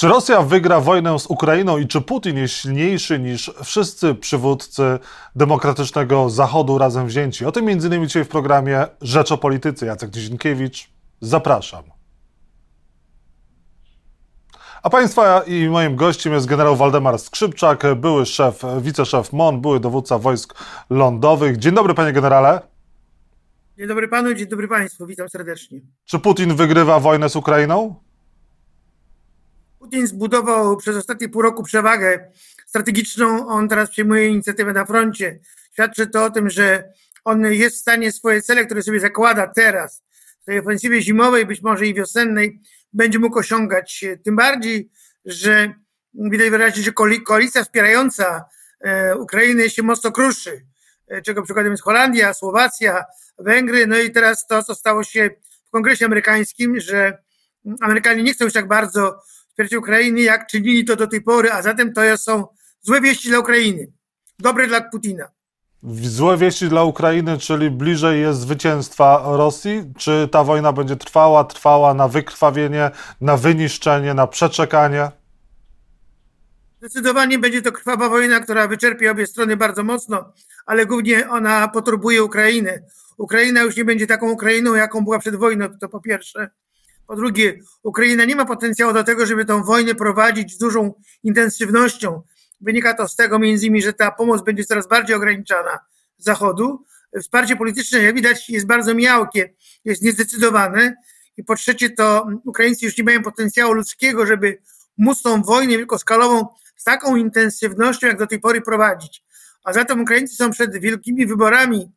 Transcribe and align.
Czy 0.00 0.08
Rosja 0.08 0.42
wygra 0.42 0.80
wojnę 0.80 1.18
z 1.18 1.26
Ukrainą 1.26 1.78
i 1.78 1.86
czy 1.86 2.00
Putin 2.00 2.36
jest 2.36 2.54
silniejszy 2.54 3.18
niż 3.18 3.50
wszyscy 3.64 4.14
przywódcy 4.14 4.98
demokratycznego 5.36 6.30
Zachodu 6.30 6.78
razem 6.78 7.06
wzięci? 7.06 7.46
O 7.46 7.52
tym 7.52 7.68
m.in. 7.68 8.06
dzisiaj 8.06 8.24
w 8.24 8.28
programie 8.28 8.86
Rzecz 9.00 9.32
o 9.32 9.38
Polityce. 9.38 9.86
Jacek 9.86 10.10
Dzienkiewicz, 10.10 10.90
zapraszam. 11.20 11.82
A 14.82 14.90
Państwa 14.90 15.42
i 15.46 15.68
moim 15.68 15.96
gościem 15.96 16.32
jest 16.32 16.46
generał 16.46 16.76
Waldemar 16.76 17.18
Skrzypczak, 17.18 17.82
były 17.96 18.26
szef, 18.26 18.62
wiceszef 18.80 19.32
MON, 19.32 19.60
były 19.60 19.80
dowódca 19.80 20.18
wojsk 20.18 20.54
lądowych. 20.90 21.56
Dzień 21.56 21.74
dobry, 21.74 21.94
panie 21.94 22.12
generale. 22.12 22.60
Dzień 23.78 23.88
dobry 23.88 24.08
panu, 24.08 24.34
dzień 24.34 24.46
dobry 24.46 24.68
państwu, 24.68 25.06
witam 25.06 25.28
serdecznie. 25.28 25.80
Czy 26.04 26.18
Putin 26.18 26.54
wygrywa 26.54 27.00
wojnę 27.00 27.28
z 27.28 27.36
Ukrainą? 27.36 28.09
Putin 29.80 30.06
zbudował 30.06 30.76
przez 30.76 30.96
ostatnie 30.96 31.28
pół 31.28 31.42
roku 31.42 31.62
przewagę 31.62 32.30
strategiczną. 32.66 33.48
On 33.48 33.68
teraz 33.68 33.90
przyjmuje 33.90 34.28
inicjatywę 34.28 34.72
na 34.72 34.84
froncie. 34.84 35.38
Świadczy 35.72 36.06
to 36.06 36.24
o 36.24 36.30
tym, 36.30 36.50
że 36.50 36.92
on 37.24 37.44
jest 37.44 37.76
w 37.76 37.80
stanie 37.80 38.12
swoje 38.12 38.42
cele, 38.42 38.66
które 38.66 38.82
sobie 38.82 39.00
zakłada 39.00 39.46
teraz, 39.46 40.02
w 40.42 40.44
tej 40.44 40.58
ofensywie 40.58 41.02
zimowej, 41.02 41.46
być 41.46 41.62
może 41.62 41.86
i 41.86 41.94
wiosennej, 41.94 42.60
będzie 42.92 43.18
mógł 43.18 43.38
osiągać. 43.38 44.04
Tym 44.24 44.36
bardziej, 44.36 44.90
że 45.24 45.74
widać 46.14 46.50
wyraźnie, 46.50 46.82
że 46.82 46.92
koalicja 47.26 47.64
wspierająca 47.64 48.44
e, 48.80 49.16
Ukrainę 49.16 49.70
się 49.70 49.82
mocno 49.82 50.12
kruszy, 50.12 50.66
e, 51.08 51.22
czego 51.22 51.42
przykładem 51.42 51.72
jest 51.72 51.82
Holandia, 51.82 52.34
Słowacja, 52.34 53.04
Węgry, 53.38 53.86
no 53.86 53.98
i 53.98 54.10
teraz 54.10 54.46
to, 54.46 54.62
co 54.62 54.74
stało 54.74 55.04
się 55.04 55.30
w 55.66 55.70
kongresie 55.70 56.06
amerykańskim, 56.06 56.80
że 56.80 57.18
Amerykanie 57.80 58.22
nie 58.22 58.34
chcą 58.34 58.44
już 58.44 58.54
tak 58.54 58.68
bardzo 58.68 59.22
wspierać 59.50 59.74
Ukrainy, 59.74 60.20
jak 60.20 60.46
czynili 60.46 60.84
to 60.84 60.96
do 60.96 61.06
tej 61.06 61.22
pory, 61.22 61.52
a 61.52 61.62
zatem 61.62 61.92
to 61.92 62.16
są 62.16 62.46
złe 62.80 63.00
wieści 63.00 63.28
dla 63.28 63.38
Ukrainy, 63.38 63.92
dobre 64.38 64.66
dla 64.66 64.80
Putina. 64.80 65.28
Złe 66.02 66.36
wieści 66.36 66.68
dla 66.68 66.84
Ukrainy, 66.84 67.38
czyli 67.38 67.70
bliżej 67.70 68.20
jest 68.20 68.40
zwycięstwa 68.40 69.22
Rosji? 69.24 69.92
Czy 69.98 70.28
ta 70.32 70.44
wojna 70.44 70.72
będzie 70.72 70.96
trwała, 70.96 71.44
trwała 71.44 71.94
na 71.94 72.08
wykrwawienie, 72.08 72.90
na 73.20 73.36
wyniszczenie, 73.36 74.14
na 74.14 74.26
przeczekanie? 74.26 75.10
Zdecydowanie 76.78 77.38
będzie 77.38 77.62
to 77.62 77.72
krwawa 77.72 78.08
wojna, 78.08 78.40
która 78.40 78.68
wyczerpie 78.68 79.10
obie 79.10 79.26
strony 79.26 79.56
bardzo 79.56 79.84
mocno, 79.84 80.32
ale 80.66 80.86
głównie 80.86 81.28
ona 81.28 81.68
poturbuje 81.68 82.24
Ukrainę. 82.24 82.82
Ukraina 83.18 83.62
już 83.62 83.76
nie 83.76 83.84
będzie 83.84 84.06
taką 84.06 84.30
Ukrainą, 84.30 84.74
jaką 84.74 85.04
była 85.04 85.18
przed 85.18 85.36
wojną, 85.36 85.78
to 85.80 85.88
po 85.88 86.00
pierwsze. 86.00 86.50
Po 87.10 87.16
drugie, 87.16 87.60
Ukraina 87.82 88.24
nie 88.24 88.36
ma 88.36 88.44
potencjału 88.44 88.92
do 88.92 89.04
tego, 89.04 89.26
żeby 89.26 89.44
tę 89.44 89.62
wojnę 89.64 89.94
prowadzić 89.94 90.54
z 90.54 90.58
dużą 90.58 90.94
intensywnością. 91.22 92.22
Wynika 92.60 92.94
to 92.94 93.08
z 93.08 93.16
tego 93.16 93.38
między 93.38 93.66
innymi, 93.66 93.82
że 93.82 93.92
ta 93.92 94.10
pomoc 94.10 94.42
będzie 94.42 94.64
coraz 94.64 94.88
bardziej 94.88 95.16
ograniczana 95.16 95.78
z 96.18 96.24
Zachodu. 96.24 96.84
Wsparcie 97.20 97.56
polityczne, 97.56 97.98
jak 97.98 98.14
widać, 98.14 98.50
jest 98.50 98.66
bardzo 98.66 98.94
miałkie, 98.94 99.54
jest 99.84 100.02
niezdecydowane. 100.02 100.96
I 101.36 101.44
po 101.44 101.56
trzecie, 101.56 101.90
to 101.90 102.26
Ukraińcy 102.44 102.86
już 102.86 102.98
nie 102.98 103.04
mają 103.04 103.22
potencjału 103.22 103.72
ludzkiego, 103.72 104.26
żeby 104.26 104.58
móc 104.98 105.22
tą 105.22 105.42
wojnę 105.42 105.76
wielkoskalową 105.76 106.46
z 106.76 106.84
taką 106.84 107.16
intensywnością, 107.16 108.06
jak 108.06 108.18
do 108.18 108.26
tej 108.26 108.40
pory 108.40 108.60
prowadzić. 108.60 109.24
A 109.64 109.72
zatem 109.72 110.00
Ukraińcy 110.00 110.36
są 110.36 110.50
przed 110.50 110.80
wielkimi 110.80 111.26
wyborami, 111.26 111.92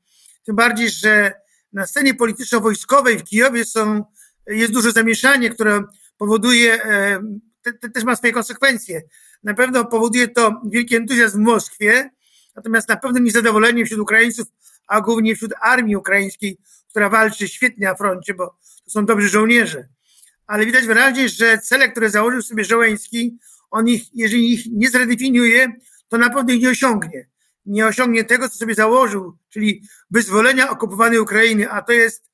tym 0.45 0.55
bardziej, 0.55 0.89
że 0.89 1.33
na 1.73 1.88
scenie 1.88 2.14
polityczno-wojskowej 2.14 3.17
w 3.20 3.23
Kijowie 3.23 3.66
są 3.66 4.03
jest 4.47 4.73
duże 4.73 4.91
zamieszanie, 4.91 5.49
które 5.49 5.83
powoduje, 6.17 6.83
e, 6.83 7.19
te, 7.61 7.73
te 7.73 7.89
też 7.89 8.03
ma 8.03 8.16
swoje 8.16 8.33
konsekwencje. 8.33 9.02
Na 9.44 9.53
pewno 9.53 9.86
powoduje 9.86 10.27
to 10.27 10.61
wielki 10.66 10.95
entuzjazm 10.95 11.38
w 11.38 11.41
Moskwie, 11.41 12.09
natomiast 12.55 12.89
na 12.89 12.97
pewno 12.97 13.19
niezadowolenie 13.19 13.86
wśród 13.86 13.99
Ukraińców, 13.99 14.47
a 14.88 15.02
głównie 15.02 15.36
wśród 15.36 15.53
armii 15.61 15.95
ukraińskiej, 15.95 16.58
która 16.89 17.09
walczy 17.09 17.48
świetnie 17.48 17.87
na 17.87 17.95
froncie, 17.95 18.33
bo 18.33 18.48
to 18.86 18.92
są 18.92 19.05
dobrzy 19.05 19.30
żołnierze. 19.30 19.87
Ale 20.48 20.65
widać 20.65 20.86
wyraźnie, 20.86 21.30
że 21.30 21.58
cele, 21.58 21.92
które 21.92 22.09
założył 22.09 22.42
sobie 22.42 22.65
Żołęński, 22.65 23.37
on 23.71 23.87
ich, 23.87 24.03
jeżeli 24.14 24.53
ich 24.53 24.65
nie 24.71 24.89
zredefiniuje, 24.89 25.73
to 26.08 26.17
na 26.17 26.30
pewno 26.30 26.53
ich 26.53 26.61
nie 26.61 26.70
osiągnie. 26.70 27.27
Nie 27.65 27.87
osiągnie 27.87 28.23
tego, 28.23 28.49
co 28.49 28.58
sobie 28.58 28.76
założył, 28.76 29.37
czyli 29.49 29.83
wyzwolenia 30.11 30.70
okupowanej 30.70 31.20
Ukrainy, 31.20 31.70
a 31.70 31.82
to 31.82 31.93
jest 31.93 32.33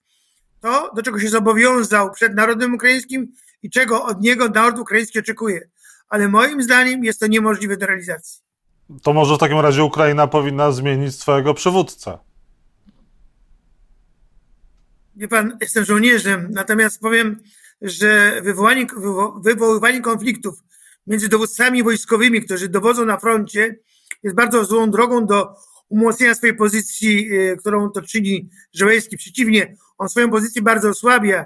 to, 0.62 0.92
do 0.96 1.02
czego 1.02 1.20
się 1.20 1.30
zobowiązał 1.30 2.12
przed 2.12 2.36
narodem 2.36 2.74
ukraińskim 2.74 3.32
i 3.64 3.70
czego 3.70 4.04
od 4.04 4.22
niego 4.22 4.50
naród 4.50 4.80
ukraiński 4.80 5.20
oczekuje. 5.20 5.70
Ale 6.10 6.28
moim 6.28 6.64
zdaniem 6.64 7.04
jest 7.04 7.20
to 7.20 7.28
niemożliwe 7.28 7.78
do 7.78 7.86
realizacji. 7.86 8.42
To 9.04 9.14
może 9.14 9.36
w 9.36 9.38
takim 9.38 9.60
razie 9.60 9.84
Ukraina 9.84 10.28
powinna 10.28 10.72
zmienić 10.72 11.16
swojego 11.16 11.54
przywódcę. 11.54 12.18
Wie 15.16 15.28
pan, 15.28 15.58
jestem 15.62 15.86
żołnierzem, 15.86 16.48
natomiast 16.52 17.02
powiem, 17.02 17.40
że 17.82 18.42
wywołanie, 18.44 18.88
wywoływanie 19.44 20.02
konfliktów 20.02 20.64
między 21.08 21.30
dowódcami 21.30 21.84
wojskowymi, 21.84 22.42
którzy 22.42 22.70
dowodzą 22.70 23.06
na 23.06 23.18
froncie, 23.18 23.76
jest 24.24 24.36
bardzo 24.36 24.66
złą 24.66 24.92
drogą 24.92 25.26
do 25.26 25.56
umocnienia 25.90 26.36
swojej 26.36 26.56
pozycji, 26.56 27.34
y, 27.34 27.58
którą 27.60 27.90
to 27.92 28.02
czyni 28.02 28.50
Żołejski. 28.74 29.18
Przeciwnie, 29.18 29.76
on 30.00 30.10
swoją 30.10 30.30
pozycję 30.30 30.62
bardzo 30.62 30.90
osłabia 30.90 31.46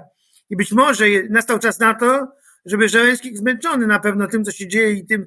i 0.50 0.56
być 0.56 0.72
może 0.72 1.04
nastał 1.30 1.58
czas 1.58 1.78
na 1.78 1.94
to, 1.94 2.28
żeby 2.64 2.88
Żołejski 2.88 3.36
zmęczony 3.36 3.86
na 3.86 3.98
pewno 3.98 4.26
tym, 4.26 4.44
co 4.44 4.52
się 4.52 4.68
dzieje 4.68 4.92
i 4.92 5.06
tym, 5.06 5.26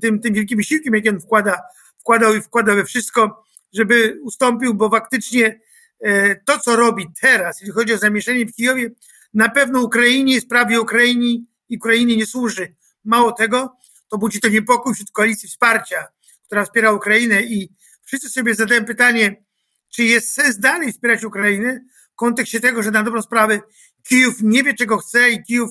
tym, 0.00 0.20
tym 0.20 0.34
wielkim 0.34 0.56
wysiłkiem, 0.56 0.94
jaki 0.94 1.08
on 1.08 1.20
wkłada, 1.20 1.62
wkładał 2.00 2.34
i 2.34 2.40
wkłada 2.40 2.74
we 2.74 2.84
wszystko, 2.84 3.44
żeby 3.72 4.18
ustąpił, 4.22 4.74
bo 4.74 4.90
faktycznie 4.90 5.60
e, 6.00 6.36
to, 6.36 6.58
co 6.58 6.76
robi 6.76 7.06
teraz, 7.20 7.60
jeśli 7.60 7.72
chodzi 7.72 7.94
o 7.94 7.98
zamieszanie 7.98 8.46
w 8.46 8.54
Kijowie, 8.54 8.90
na 9.34 9.48
pewno 9.48 9.82
Ukrainie, 9.82 10.40
sprawie 10.40 10.80
Ukrainy 10.80 11.44
i 11.68 11.76
Ukrainie 11.76 12.16
nie 12.16 12.26
służy. 12.26 12.74
Mało 13.04 13.32
tego, 13.32 13.76
to 14.08 14.18
budzi 14.18 14.40
to 14.40 14.48
niepokój 14.48 14.94
wśród 14.94 15.10
koalicji 15.10 15.48
wsparcia, 15.48 16.06
która 16.46 16.64
wspiera 16.64 16.92
Ukrainę 16.92 17.42
i 17.42 17.72
wszyscy 18.04 18.30
sobie 18.30 18.54
zadają 18.54 18.84
pytanie, 18.84 19.44
czy 19.90 20.04
jest 20.04 20.32
sens 20.32 20.58
dalej 20.58 20.92
wspierać 20.92 21.24
Ukrainę 21.24 21.84
w 22.12 22.16
kontekście 22.16 22.60
tego, 22.60 22.82
że 22.82 22.90
na 22.90 23.02
dobrą 23.02 23.22
sprawę 23.22 23.60
Kijów 24.08 24.34
nie 24.42 24.62
wie, 24.62 24.74
czego 24.74 24.98
chce 24.98 25.30
i 25.30 25.44
Kijów 25.44 25.70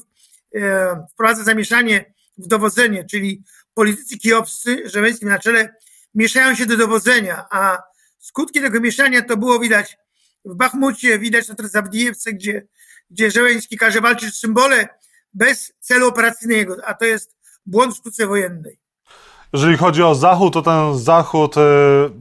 e, 0.55 1.05
wprowadza 1.13 1.43
zamieszanie 1.43 2.13
w 2.37 2.47
dowodzenie, 2.47 3.05
czyli 3.05 3.43
politycy 3.73 4.17
kijowscy, 4.17 4.89
Żeleńskim 4.89 5.29
na 5.29 5.39
czele, 5.39 5.75
mieszają 6.15 6.55
się 6.55 6.65
do 6.65 6.77
dowodzenia, 6.77 7.45
a 7.51 7.77
skutki 8.19 8.61
tego 8.61 8.79
mieszania 8.79 9.21
to 9.21 9.37
było 9.37 9.59
widać 9.59 9.97
w 10.45 10.55
Bachmucie, 10.55 11.19
widać 11.19 11.47
na 11.47 11.55
w 11.55 11.67
Zawdijewce, 11.67 12.33
gdzie, 12.33 12.67
gdzie 13.09 13.31
Żeleński 13.31 13.77
każe 13.77 14.01
walczyć 14.01 14.35
z 14.35 14.39
symbole 14.39 14.87
bez 15.33 15.73
celu 15.79 16.07
operacyjnego, 16.07 16.75
a 16.85 16.93
to 16.93 17.05
jest 17.05 17.35
błąd 17.65 17.93
w 17.93 17.97
sztuce 17.97 18.27
wojennej. 18.27 18.79
Jeżeli 19.53 19.77
chodzi 19.77 20.03
o 20.03 20.15
Zachód, 20.15 20.53
to 20.53 20.61
ten 20.61 20.97
Zachód 20.97 21.57
e, 21.57 21.61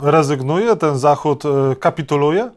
rezygnuje, 0.00 0.76
ten 0.76 0.98
Zachód 0.98 1.44
e, 1.44 1.76
kapituluje? 1.76 2.50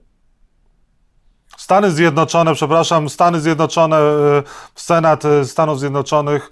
Stany 1.64 1.92
Zjednoczone, 1.92 2.54
przepraszam, 2.56 3.10
Stany 3.10 3.42
Zjednoczone, 3.42 3.98
e, 3.98 4.44
Senat 4.76 5.24
Stanów 5.46 5.80
Zjednoczonych 5.80 6.52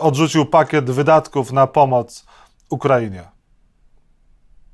odrzucił 0.00 0.46
pakiet 0.46 0.90
wydatków 0.90 1.52
na 1.52 1.66
pomoc 1.66 2.26
Ukrainie. 2.70 3.24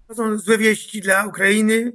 To 0.09 0.15
są 0.15 0.39
złe 0.39 0.59
wieści 0.59 1.01
dla 1.01 1.27
Ukrainy. 1.27 1.93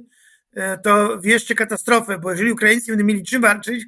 To 0.82 1.20
wieszcie 1.20 1.54
katastrofę, 1.54 2.18
bo 2.18 2.30
jeżeli 2.30 2.52
Ukraińcy 2.52 2.92
będą 2.92 3.04
mieli 3.04 3.24
czym 3.24 3.42
walczyć, 3.42 3.84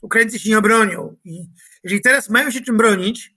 Ukraińcy 0.00 0.38
się 0.38 0.50
nie 0.50 0.58
obronią. 0.58 1.16
I 1.24 1.48
jeżeli 1.82 2.02
teraz 2.02 2.30
mają 2.30 2.50
się 2.50 2.60
czym 2.60 2.76
bronić, 2.76 3.34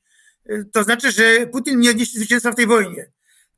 to 0.71 0.83
znaczy, 0.83 1.11
że 1.11 1.47
Putin 1.51 1.79
nie 1.79 1.89
odniesie 1.89 2.19
zwycięstwa 2.19 2.51
w 2.51 2.55
tej 2.55 2.67
wojnie. 2.67 3.11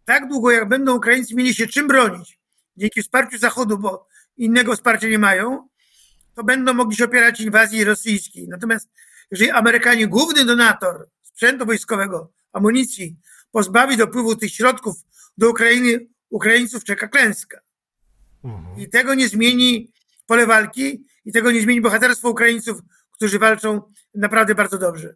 Tak 0.06 0.27
długo, 0.27 0.51
jak 0.51 0.69
będą 0.69 0.95
Ukraińcy 0.95 1.35
mieli 1.35 1.56
się 1.56 1.68
czym 1.68 1.88
bronić, 1.88 2.39
dzięki 2.77 3.01
wsparciu 3.01 3.38
Zachodu, 3.38 3.77
bo 3.77 4.07
innego 4.38 4.75
wsparcia 4.75 5.07
nie 5.07 5.19
mają, 5.19 5.69
to 6.33 6.43
będą 6.43 6.73
mogli 6.73 6.97
się 6.97 7.05
opierać 7.05 7.41
inwazji 7.41 7.83
rosyjskiej. 7.83 8.47
Natomiast 8.47 8.89
jeżeli 9.31 9.51
Amerykanie, 9.51 10.07
główny 10.07 10.45
donator 10.45 11.09
sprzętu 11.21 11.65
wojskowego, 11.65 12.31
amunicji, 12.53 13.17
pozbawi 13.51 13.97
dopływu 13.97 14.35
tych 14.35 14.53
środków 14.53 14.95
do 15.37 15.49
Ukrainy, 15.49 16.07
Ukraińców 16.29 16.83
czeka 16.83 17.07
klęska. 17.07 17.59
Mhm. 18.43 18.79
I 18.79 18.89
tego 18.89 19.13
nie 19.13 19.27
zmieni 19.27 19.91
pole 20.25 20.45
walki 20.45 21.05
i 21.25 21.31
tego 21.31 21.51
nie 21.51 21.61
zmieni 21.61 21.81
bohaterstwo 21.81 22.29
Ukraińców, 22.29 22.81
którzy 23.11 23.39
walczą 23.39 23.81
naprawdę 24.15 24.55
bardzo 24.55 24.77
dobrze. 24.77 25.15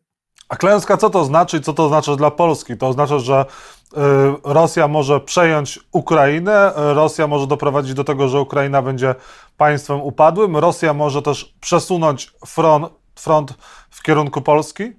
A 0.49 0.55
klęska 0.55 0.97
co 0.97 1.09
to 1.09 1.25
znaczy 1.25 1.61
co 1.61 1.73
to 1.73 1.85
oznacza 1.85 2.15
dla 2.15 2.31
Polski? 2.31 2.77
To 2.77 2.87
oznacza, 2.87 3.19
że 3.19 3.45
y, 3.45 3.97
Rosja 4.43 4.87
może 4.87 5.19
przejąć 5.19 5.79
Ukrainę, 5.91 6.73
Rosja 6.75 7.27
może 7.27 7.47
doprowadzić 7.47 7.93
do 7.93 8.03
tego, 8.03 8.27
że 8.27 8.41
Ukraina 8.41 8.81
będzie 8.81 9.15
państwem 9.57 10.01
upadłym, 10.01 10.57
Rosja 10.57 10.93
może 10.93 11.21
też 11.21 11.55
przesunąć 11.61 12.33
front, 12.45 12.93
front 13.15 13.53
w 13.89 14.03
kierunku 14.03 14.41
Polski? 14.41 14.91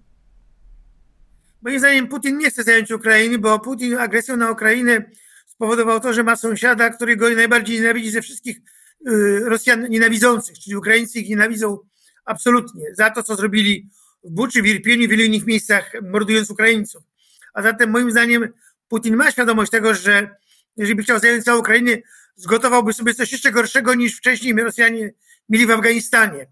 Moim 1.62 1.78
zdaniem 1.78 2.08
Putin 2.08 2.38
nie 2.38 2.50
chce 2.50 2.62
zająć 2.62 2.90
Ukrainy, 2.90 3.38
bo 3.38 3.58
Putin 3.58 3.98
agresją 3.98 4.36
na 4.36 4.50
Ukrainę 4.50 5.04
spowodował 5.46 6.00
to, 6.00 6.12
że 6.12 6.22
ma 6.22 6.36
sąsiada, 6.36 6.90
który 6.90 7.16
go 7.16 7.30
najbardziej 7.30 7.76
nienawidzi 7.76 8.10
ze 8.10 8.22
wszystkich 8.22 8.56
y, 9.08 9.40
Rosjan 9.44 9.88
nienawidzących, 9.90 10.58
czyli 10.58 10.76
Ukraińcy 10.76 11.20
ich 11.20 11.28
nienawidzą 11.28 11.78
absolutnie 12.24 12.84
za 12.94 13.10
to, 13.10 13.22
co 13.22 13.36
zrobili 13.36 13.90
w 14.24 14.30
Buczy, 14.30 14.62
w 14.62 14.66
Irpieniu, 14.66 15.06
w 15.06 15.10
wielu 15.10 15.22
innych 15.22 15.46
miejscach, 15.46 15.92
mordując 16.02 16.50
Ukraińców. 16.50 17.02
A 17.54 17.62
zatem 17.62 17.90
moim 17.90 18.10
zdaniem 18.10 18.48
Putin 18.88 19.16
ma 19.16 19.30
świadomość 19.30 19.70
tego, 19.70 19.94
że 19.94 20.36
jeżeli 20.76 20.94
by 20.94 21.02
chciał 21.02 21.18
zająć 21.18 21.44
całą 21.44 21.60
Ukrainę, 21.60 21.96
zgotowałby 22.36 22.92
sobie 22.92 23.14
coś 23.14 23.32
jeszcze 23.32 23.52
gorszego 23.52 23.94
niż 23.94 24.16
wcześniej 24.16 24.54
Rosjanie 24.54 25.12
mieli 25.48 25.66
w 25.66 25.70
Afganistanie. 25.70 26.46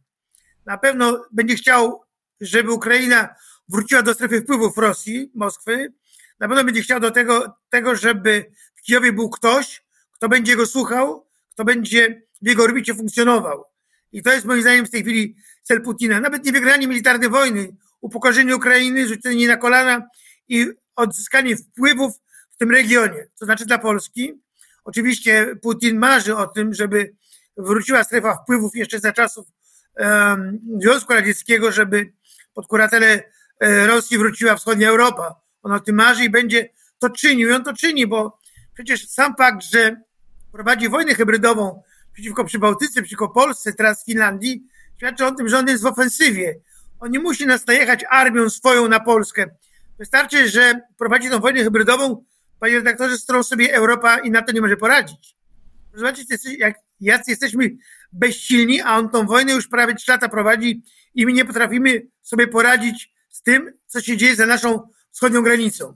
Na 0.67 0.79
pewno 0.79 1.25
będzie 1.33 1.55
chciał, 1.55 2.03
żeby 2.41 2.73
Ukraina 2.73 3.35
wróciła 3.69 4.03
do 4.03 4.15
strefy 4.15 4.41
wpływów 4.41 4.79
Rosji, 4.79 5.31
Moskwy. 5.35 5.93
Na 6.41 6.49
pewno 6.49 6.65
będzie 6.65 6.83
chciał 6.83 7.01
do 7.01 7.11
tego, 7.11 7.57
tego, 7.71 7.97
żeby 7.97 8.53
w 8.75 8.83
Kijowie 8.83 9.13
był 9.13 9.31
ktoś, 9.31 9.83
kto 10.13 10.29
będzie 10.29 10.57
go 10.57 10.67
słuchał, 10.67 11.27
kto 11.51 11.65
będzie 11.65 12.23
w 12.43 12.49
jego 12.49 12.63
orbicie 12.63 12.95
funkcjonował. 12.95 13.65
I 14.13 14.23
to 14.23 14.33
jest 14.33 14.47
moim 14.47 14.63
zdaniem 14.63 14.87
w 14.87 14.91
tej 14.91 15.03
chwili 15.03 15.37
cel 15.63 15.83
Putina. 15.83 16.21
Nawet 16.21 16.45
nie 16.45 16.53
wygranie 16.53 16.89
militarnej 16.89 17.31
wojny, 17.31 17.77
upokorzenie 18.01 18.57
Ukrainy, 18.57 19.09
rzucenie 19.09 19.49
na 19.49 19.57
kolana 19.57 20.09
i 20.49 20.67
odzyskanie 20.97 21.57
wpływów 21.57 22.13
w 22.51 22.57
tym 22.57 22.71
regionie. 22.71 23.27
To 23.39 23.45
znaczy 23.45 23.67
dla 23.67 23.79
Polski. 23.79 24.33
Oczywiście 24.85 25.57
Putin 25.63 25.99
marzy 25.99 26.37
o 26.37 26.47
tym, 26.47 26.75
żeby 26.75 27.15
wróciła 27.57 28.05
strefa 28.05 28.35
wpływów 28.35 28.77
jeszcze 28.77 29.01
za 29.01 29.13
czasów 29.13 29.47
um, 29.97 30.61
Związku 30.81 31.13
Radzieckiego, 31.13 31.73
żeby 31.73 32.13
pod 32.55 32.67
kuratelę 32.67 33.23
e, 33.61 33.87
Rosji 33.87 34.19
wróciła 34.19 34.57
wschodnia 34.57 34.89
Europa. 34.89 35.41
On 35.63 35.73
o 35.73 35.81
tym 35.81 35.97
marzy 35.97 36.25
i 36.25 36.31
będzie 36.31 36.69
to 36.99 37.11
czynił. 37.11 37.51
I 37.51 37.53
on 37.53 37.65
to 37.65 37.73
czyni, 37.73 38.07
bo 38.07 38.39
przecież 38.75 39.09
sam 39.09 39.35
fakt, 39.37 39.63
że 39.63 39.97
prowadzi 40.53 40.89
wojnę 40.89 41.15
hybrydową 41.15 41.83
przeciwko 42.13 42.45
Przybałtyce, 42.45 43.03
przeciwko 43.03 43.29
Polsce, 43.29 43.73
teraz 43.73 44.05
Finlandii, 44.05 44.67
świadczy 45.03 45.27
o 45.27 45.33
tym, 45.33 45.49
że 45.49 45.59
on 45.59 45.69
jest 45.69 45.83
w 45.83 45.87
ofensywie. 45.87 46.61
On 47.01 47.11
nie 47.11 47.19
musi 47.19 47.47
nas 47.47 47.67
najechać 47.67 48.05
armią 48.11 48.51
swoją 48.51 48.89
na 48.89 49.01
Polskę. 49.01 49.47
Wystarczy, 49.99 50.49
że 50.49 50.81
prowadzi 50.99 51.31
tą 51.31 51.41
wojnę 51.41 51.63
hybrydową, 51.65 52.25
panie 52.61 52.75
redaktorze, 52.75 53.19
z 53.19 53.25
którą 53.25 53.43
sobie 53.43 53.75
Europa 53.75 54.19
i 54.19 54.31
NATO 54.31 54.53
nie 54.53 54.61
może 54.61 54.77
poradzić. 54.77 55.37
Zobaczcie, 55.95 56.25
jak, 56.59 56.75
jacy 57.01 57.31
jesteśmy 57.31 57.71
bezsilni, 58.13 58.81
a 58.81 58.97
on 58.97 59.09
tą 59.09 59.27
wojnę 59.27 59.53
już 59.53 59.69
prawie 59.69 59.95
trzy 59.95 60.11
lata 60.11 60.29
prowadzi 60.29 60.83
i 61.15 61.27
my 61.27 61.33
nie 61.33 61.45
potrafimy 61.45 62.03
sobie 62.23 62.47
poradzić 62.47 63.13
z 63.31 63.43
tym, 63.43 63.73
co 63.87 64.01
się 64.01 64.17
dzieje 64.17 64.37
za 64.37 64.47
naszą 64.47 64.89
wschodnią 65.11 65.43
granicą. 65.43 65.95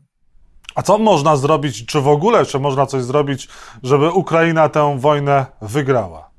A 0.75 0.83
co 0.83 0.99
można 0.99 1.37
zrobić, 1.37 1.87
czy 1.87 2.01
w 2.01 2.09
ogóle, 2.09 2.47
czy 2.47 2.59
można 2.59 2.87
coś 2.87 3.03
zrobić, 3.03 3.49
żeby 3.83 4.11
Ukraina 4.11 4.69
tę 4.69 4.99
wojnę 5.01 5.47
wygrała? 5.63 6.36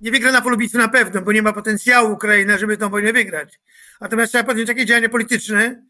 Nie 0.00 0.10
wygra 0.10 0.32
na 0.32 0.40
polu 0.40 0.56
bitwy 0.56 0.78
na 0.78 0.88
pewno, 0.88 1.22
bo 1.22 1.32
nie 1.32 1.42
ma 1.42 1.52
potencjału 1.52 2.12
Ukraina, 2.12 2.58
żeby 2.58 2.76
tę 2.76 2.90
wojnę 2.90 3.12
wygrać. 3.12 3.60
Natomiast 4.00 4.32
trzeba 4.32 4.44
podjąć 4.44 4.68
takie 4.68 4.86
działania 4.86 5.08
polityczne 5.08 5.82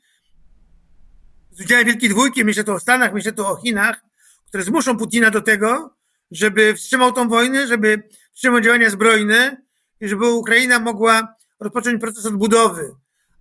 z 1.50 1.60
udziałem 1.60 1.86
Wielkiej 1.86 2.08
Dwójki, 2.08 2.44
myślę 2.44 2.64
tu 2.64 2.72
o 2.72 2.80
Stanach, 2.80 3.14
myślę 3.14 3.32
tu 3.32 3.46
o 3.46 3.56
Chinach, 3.56 4.00
które 4.46 4.64
zmuszą 4.64 4.96
Putina 4.96 5.30
do 5.30 5.40
tego, 5.40 5.96
żeby 6.30 6.74
wstrzymał 6.74 7.12
tą 7.12 7.28
wojnę, 7.28 7.66
żeby 7.66 8.02
wstrzymał 8.32 8.60
działania 8.60 8.90
zbrojne 8.90 9.56
i 10.00 10.08
żeby 10.08 10.26
Ukraina 10.26 10.78
mogła 10.78 11.34
rozpocząć 11.60 12.00
proces 12.00 12.26
odbudowy. 12.26 12.90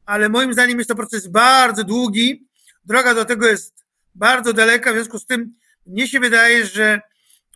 Ale 0.05 0.29
moim 0.29 0.53
zdaniem 0.53 0.77
jest 0.77 0.89
to 0.89 0.95
proces 0.95 1.27
bardzo 1.27 1.83
długi. 1.83 2.47
Droga 2.85 3.13
do 3.13 3.25
tego 3.25 3.47
jest 3.47 3.85
bardzo 4.15 4.53
daleka, 4.53 4.91
w 4.91 4.95
związku 4.95 5.19
z 5.19 5.25
tym 5.25 5.55
mnie 5.85 6.07
się 6.07 6.19
wydaje, 6.19 6.65
że 6.65 7.01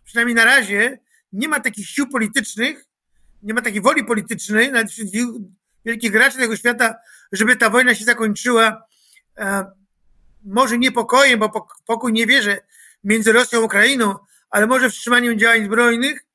przynajmniej 0.06 0.36
na 0.36 0.46
razie 0.46 1.00
nie 1.34 1.48
ma 1.48 1.60
takich 1.60 1.88
sił 1.88 2.08
politycznych, 2.10 2.86
nie 3.44 3.54
ma 3.54 3.62
takiej 3.62 3.82
woli 3.82 4.04
politycznej, 4.04 4.72
nawet 4.72 4.92
wśród 4.92 5.10
wielkich 5.86 6.12
graczy 6.12 6.38
tego 6.38 6.58
świata, 6.58 6.96
żeby 7.32 7.56
ta 7.56 7.70
wojna 7.70 7.96
się 7.96 8.06
zakończyła 8.06 8.84
e, 9.38 9.66
może 10.44 10.78
niepokojem, 10.78 11.40
bo 11.40 11.68
pokój 11.86 12.14
nie 12.14 12.28
wierzę 12.28 12.58
między 13.04 13.32
Rosją 13.32 13.60
a 13.60 13.62
Ukrainą, 13.62 14.16
ale 14.50 14.68
może 14.68 14.90
wstrzymaniem 14.90 15.40
działań 15.40 15.66
zbrojnych, 15.66 16.26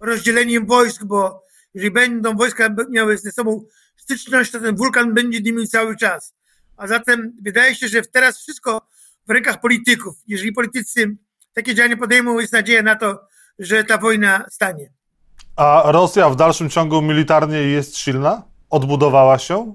rozdzieleniem 0.00 0.66
wojsk, 0.66 1.04
bo 1.04 1.44
jeżeli 1.74 1.90
będą 1.90 2.36
wojska 2.36 2.74
miały 2.90 3.18
ze 3.18 3.32
sobą 3.32 3.64
styczność, 3.96 4.50
to 4.50 4.60
ten 4.60 4.76
wulkan 4.76 5.14
będzie 5.14 5.40
dymił 5.40 5.66
cały 5.66 5.96
czas. 5.96 6.34
A 6.76 6.86
zatem 6.86 7.32
wydaje 7.42 7.74
się, 7.74 7.88
że 7.88 8.02
teraz 8.02 8.38
wszystko 8.38 8.88
w 9.26 9.30
rękach 9.30 9.60
polityków. 9.60 10.14
Jeżeli 10.26 10.52
politycy 10.52 11.16
takie 11.52 11.74
działania 11.74 11.96
podejmą, 11.96 12.38
jest 12.38 12.52
nadzieja 12.52 12.82
na 12.82 12.96
to, 12.96 13.20
że 13.58 13.84
ta 13.84 13.98
wojna 13.98 14.46
stanie. 14.50 14.92
A 15.56 15.82
Rosja 15.92 16.30
w 16.30 16.36
dalszym 16.36 16.70
ciągu 16.70 17.02
militarnie 17.02 17.58
jest 17.58 17.96
silna? 17.96 18.42
Odbudowała 18.70 19.38
się? 19.38 19.74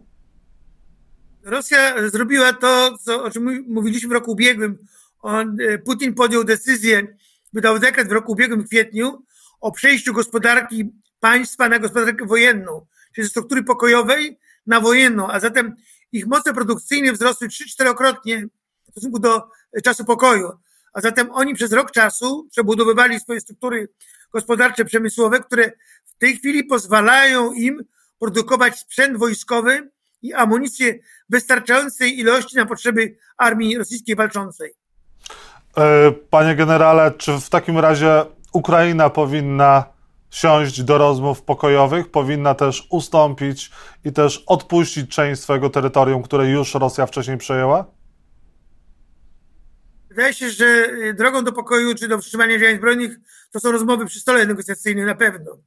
Rosja 1.44 2.10
zrobiła 2.10 2.54
to, 2.54 2.98
co, 2.98 3.24
o 3.24 3.31
czym 3.31 3.66
mówiliśmy 3.68 4.10
w 4.10 4.12
roku 4.12 4.31
ubiegłym. 4.31 4.77
On, 5.22 5.57
e, 5.62 5.77
Putin 5.77 6.13
podjął 6.13 6.44
decyzję, 6.44 7.07
wydał 7.54 7.80
dekret 7.80 8.07
w 8.07 8.12
roku 8.12 8.31
ubiegłym, 8.31 8.62
w 8.62 8.68
kwietniu, 8.68 9.24
o 9.62 9.72
przejściu 9.72 10.13
gospodarki 10.13 10.92
państwa 11.19 11.69
na 11.69 11.80
gospodarkę 11.80 12.25
wojenną, 12.25 12.86
czyli 13.16 13.25
ze 13.25 13.30
struktury 13.30 13.63
pokojowej 13.63 14.39
na 14.68 14.80
wojenną, 14.80 15.27
a 15.27 15.39
zatem 15.39 15.75
ich 16.12 16.27
moce 16.27 16.54
produkcyjne 16.54 17.13
wzrosły 17.13 17.48
3-4-krotnie 17.48 18.48
w 18.88 18.92
stosunku 18.92 19.19
do 19.19 19.44
czasu 19.83 20.06
pokoju. 20.06 20.51
A 20.94 21.01
zatem 21.01 21.31
oni 21.31 21.54
przez 21.54 21.72
rok 21.72 21.92
czasu 21.92 22.48
przebudowywali 22.51 23.19
swoje 23.19 23.42
struktury 23.42 23.89
gospodarcze, 24.36 24.86
przemysłowe, 24.86 25.40
które 25.40 25.72
w 26.06 26.18
tej 26.18 26.38
chwili 26.38 26.64
pozwalają 26.64 27.52
im 27.52 27.84
produkować 28.20 28.80
sprzęt 28.80 29.18
wojskowy 29.18 29.90
i 30.22 30.34
amunicję 30.34 30.94
wystarczającej 31.30 32.20
ilości 32.20 32.58
na 32.58 32.66
potrzeby 32.66 33.18
armii 33.38 33.78
rosyjskiej 33.78 34.16
walczącej. 34.16 34.74
E, 35.78 36.12
panie 36.12 36.56
generale, 36.56 37.12
czy 37.18 37.40
w 37.40 37.50
takim 37.50 37.78
razie 37.78 38.26
Ukraina 38.54 39.10
powinna 39.10 39.84
siąść 40.32 40.84
do 40.84 40.98
rozmów 40.98 41.42
pokojowych, 41.42 42.12
powinna 42.12 42.56
też 42.56 42.88
ustąpić 42.90 43.72
i 44.06 44.12
też 44.12 44.44
odpuścić 44.48 45.12
część 45.12 45.42
swojego 45.42 45.70
terytorium, 45.70 46.24
które 46.24 46.50
już 46.50 46.74
Rosja 46.74 47.06
wcześniej 47.06 47.38
przejęła? 47.38 47.86
Wydaje 50.15 50.34
się, 50.34 50.50
że 50.50 50.65
y, 50.65 51.13
drogą 51.13 51.43
do 51.43 51.51
pokoju 51.51 51.95
czy 51.95 52.07
do 52.07 52.17
wstrzymania 52.17 52.60
działań 52.60 52.77
zbrojnych 52.77 53.17
to 53.51 53.60
są 53.60 53.72
rozmowy 53.72 54.05
przy 54.05 54.19
stole 54.19 54.45
negocjacyjnym 54.45 55.05
na 55.05 55.15
pewno. 55.15 55.57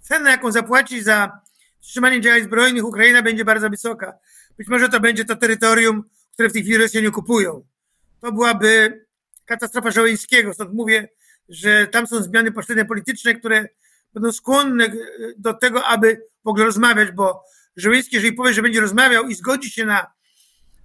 Cena, 0.00 0.30
jaką 0.30 0.52
zapłaci 0.52 1.02
za 1.02 1.40
wstrzymanie 1.80 2.20
działań 2.20 2.42
zbrojnych 2.42 2.84
Ukraina 2.84 3.22
będzie 3.22 3.44
bardzo 3.44 3.70
wysoka. 3.70 4.12
Być 4.58 4.68
może 4.68 4.88
to 4.88 5.00
będzie 5.00 5.24
to 5.24 5.36
terytorium, 5.36 6.04
które 6.32 6.48
w 6.48 6.52
tej 6.52 6.62
chwili 6.62 6.78
Rosjanie 6.78 7.10
kupują. 7.10 7.66
To 8.20 8.32
byłaby 8.32 9.04
katastrofa 9.44 9.90
Żołyńskiego. 9.90 10.54
Stąd 10.54 10.74
mówię, 10.74 11.08
że 11.48 11.86
tam 11.86 12.06
są 12.06 12.22
zmiany 12.22 12.52
poszczególne 12.52 12.88
polityczne, 12.88 13.34
które 13.34 13.68
będą 14.14 14.32
skłonne 14.32 14.84
y, 14.84 15.34
do 15.38 15.54
tego, 15.54 15.84
aby 15.84 16.22
w 16.44 16.48
ogóle 16.48 16.64
rozmawiać, 16.64 17.12
bo 17.12 17.42
Żołyński, 17.76 18.16
jeżeli 18.16 18.32
powie, 18.32 18.52
że 18.52 18.62
będzie 18.62 18.80
rozmawiał 18.80 19.28
i 19.28 19.34
zgodzi 19.34 19.70
się 19.70 19.84
na 19.84 20.06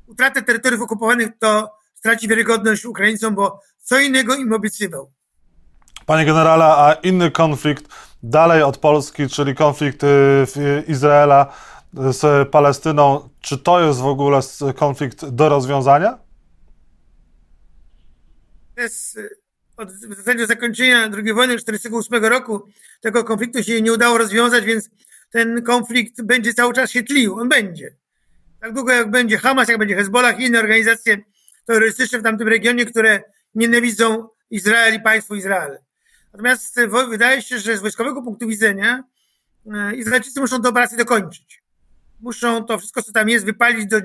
utratę 0.07 0.41
terytoriów 0.41 0.81
okupowanych, 0.81 1.29
to 1.39 1.78
straci 1.99 2.27
wiarygodność 2.27 2.85
Ukraińcom, 2.85 3.35
bo 3.35 3.61
co 3.83 3.99
innego 3.99 4.35
im 4.35 4.53
obiecywał. 4.53 5.11
Panie 6.05 6.25
generale, 6.25 6.65
a 6.65 6.93
inny 6.93 7.31
konflikt 7.31 7.85
dalej 8.23 8.63
od 8.63 8.77
Polski, 8.77 9.27
czyli 9.27 9.55
konflikt 9.55 10.03
y, 10.03 10.83
Izraela 10.87 11.53
z 11.93 12.49
Palestyną, 12.49 13.29
czy 13.41 13.57
to 13.57 13.81
jest 13.81 13.99
w 13.99 14.05
ogóle 14.05 14.39
konflikt 14.75 15.25
do 15.25 15.49
rozwiązania? 15.49 16.17
To 18.75 18.81
jest 18.81 19.17
y, 19.17 19.29
od 19.77 19.91
w 19.91 20.15
zasadzie 20.15 20.47
zakończenia 20.47 20.97
II 20.97 21.33
wojny 21.33 21.55
1948 21.55 22.25
roku 22.25 22.61
tego 23.01 23.23
konfliktu 23.23 23.63
się 23.63 23.81
nie 23.81 23.93
udało 23.93 24.17
rozwiązać, 24.17 24.65
więc 24.65 24.89
ten 25.31 25.63
konflikt 25.63 26.21
będzie 26.21 26.53
cały 26.53 26.73
czas 26.73 26.91
się 26.91 27.03
tlił. 27.03 27.39
On 27.39 27.49
będzie. 27.49 27.95
Tak 28.61 28.73
długo 28.73 28.91
jak 28.91 29.11
będzie 29.11 29.37
Hamas, 29.37 29.69
jak 29.69 29.77
będzie 29.77 29.95
Hezbollah 29.95 30.39
i 30.39 30.43
inne 30.43 30.59
organizacje 30.59 31.17
terrorystyczne 31.69 32.19
w 32.19 32.23
tamtym 32.23 32.47
regionie, 32.47 32.85
które 32.85 33.23
nienawidzą 33.55 34.27
Izrael 34.49 34.95
i 34.95 34.99
państwo 34.99 35.35
Izrael. 35.35 35.77
Natomiast 36.33 36.79
wydaje 37.09 37.41
się, 37.41 37.59
że 37.59 37.77
z 37.77 37.81
wojskowego 37.81 38.21
punktu 38.21 38.47
widzenia 38.47 39.03
e, 39.73 39.95
Izraelczycy 39.95 40.39
muszą 40.39 40.61
tę 40.61 40.69
operację 40.69 40.97
dokończyć. 40.97 41.63
Muszą 42.19 42.63
to 42.63 42.77
wszystko, 42.77 43.03
co 43.03 43.11
tam 43.11 43.29
jest, 43.29 43.45
wypalić 43.45 43.85
do, 43.85 44.01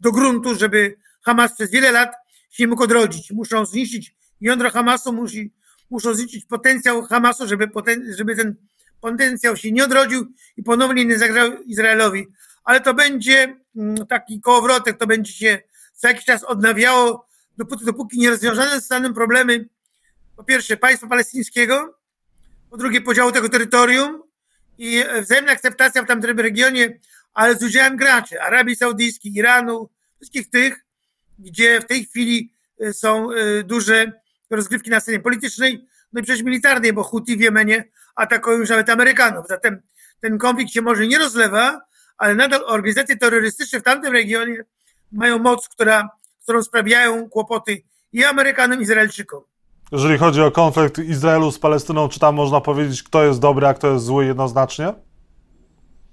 do 0.00 0.12
gruntu, 0.12 0.54
żeby 0.54 0.96
Hamas 1.22 1.54
przez 1.54 1.70
wiele 1.70 1.92
lat 1.92 2.12
się 2.50 2.62
nie 2.62 2.68
mógł 2.68 2.82
odrodzić. 2.82 3.30
Muszą 3.30 3.66
zniszczyć 3.66 4.14
jądro 4.40 4.70
Hamasu, 4.70 5.12
musi, 5.12 5.52
muszą 5.90 6.14
zniszczyć 6.14 6.44
potencjał 6.44 7.02
Hamasu, 7.02 7.48
żeby, 7.48 7.68
poten, 7.68 8.14
żeby 8.16 8.36
ten 8.36 8.54
potencjał 9.00 9.56
się 9.56 9.72
nie 9.72 9.84
odrodził 9.84 10.26
i 10.56 10.62
ponownie 10.62 11.04
nie 11.04 11.18
zagrał 11.18 11.62
Izraelowi. 11.62 12.26
Ale 12.64 12.80
to 12.80 12.94
będzie 12.94 13.56
mm, 13.76 14.06
taki 14.06 14.40
kołowrotek, 14.40 14.98
to 14.98 15.06
będzie 15.06 15.32
się 15.32 15.58
co 15.98 16.08
jakiś 16.08 16.24
czas 16.24 16.44
odnawiało, 16.44 17.28
dopóki, 17.58 17.84
dopóki 17.84 18.18
nie 18.18 18.30
rozwiązane 18.30 18.70
zostaną 18.70 19.14
problemy, 19.14 19.68
po 20.36 20.44
pierwsze, 20.44 20.76
państwa 20.76 21.06
palestyńskiego, 21.06 21.98
po 22.70 22.76
drugie, 22.76 23.00
podziału 23.00 23.32
tego 23.32 23.48
terytorium 23.48 24.22
i 24.78 25.04
wzajemna 25.22 25.52
akceptacja 25.52 26.02
w 26.02 26.06
tamtym 26.06 26.40
regionie, 26.40 26.98
ale 27.34 27.56
z 27.56 27.62
udziałem 27.62 27.96
graczy, 27.96 28.40
Arabii 28.40 28.76
Saudyjskiej, 28.76 29.32
Iranu, 29.34 29.90
wszystkich 30.16 30.50
tych, 30.50 30.84
gdzie 31.38 31.80
w 31.80 31.84
tej 31.84 32.04
chwili 32.04 32.54
y, 32.82 32.92
są 32.92 33.32
y, 33.32 33.64
duże 33.64 34.12
rozgrywki 34.50 34.90
na 34.90 35.00
scenie 35.00 35.20
politycznej, 35.20 35.88
no 36.12 36.20
i 36.20 36.22
przecież 36.22 36.42
militarnej, 36.42 36.92
bo 36.92 37.02
Huti 37.02 37.36
w 37.36 37.40
Jemenie 37.40 37.84
atakują 38.14 38.58
już 38.58 38.70
nawet 38.70 38.90
Amerykanów. 38.90 39.46
Zatem 39.48 39.82
ten 40.20 40.38
konflikt 40.38 40.72
się 40.72 40.82
może 40.82 41.06
nie 41.06 41.18
rozlewa, 41.18 41.80
ale 42.18 42.34
nadal 42.34 42.62
organizacje 42.66 43.16
terrorystyczne 43.16 43.80
w 43.80 43.82
tamtym 43.82 44.12
regionie 44.12 44.64
mają 45.12 45.38
moc, 45.38 45.68
która, 45.68 46.08
którą 46.42 46.62
sprawiają 46.62 47.28
kłopoty 47.28 47.82
i 48.12 48.24
Amerykanom, 48.24 48.78
i 48.78 48.82
Izraelczykom. 48.82 49.42
Jeżeli 49.92 50.18
chodzi 50.18 50.42
o 50.42 50.50
konflikt 50.50 50.98
Izraelu 50.98 51.52
z 51.52 51.58
Palestyną, 51.58 52.08
czy 52.08 52.20
tam 52.20 52.34
można 52.34 52.60
powiedzieć, 52.60 53.02
kto 53.02 53.24
jest 53.24 53.40
dobry, 53.40 53.66
a 53.66 53.74
kto 53.74 53.92
jest 53.92 54.04
zły 54.04 54.26
jednoznacznie? 54.26 54.94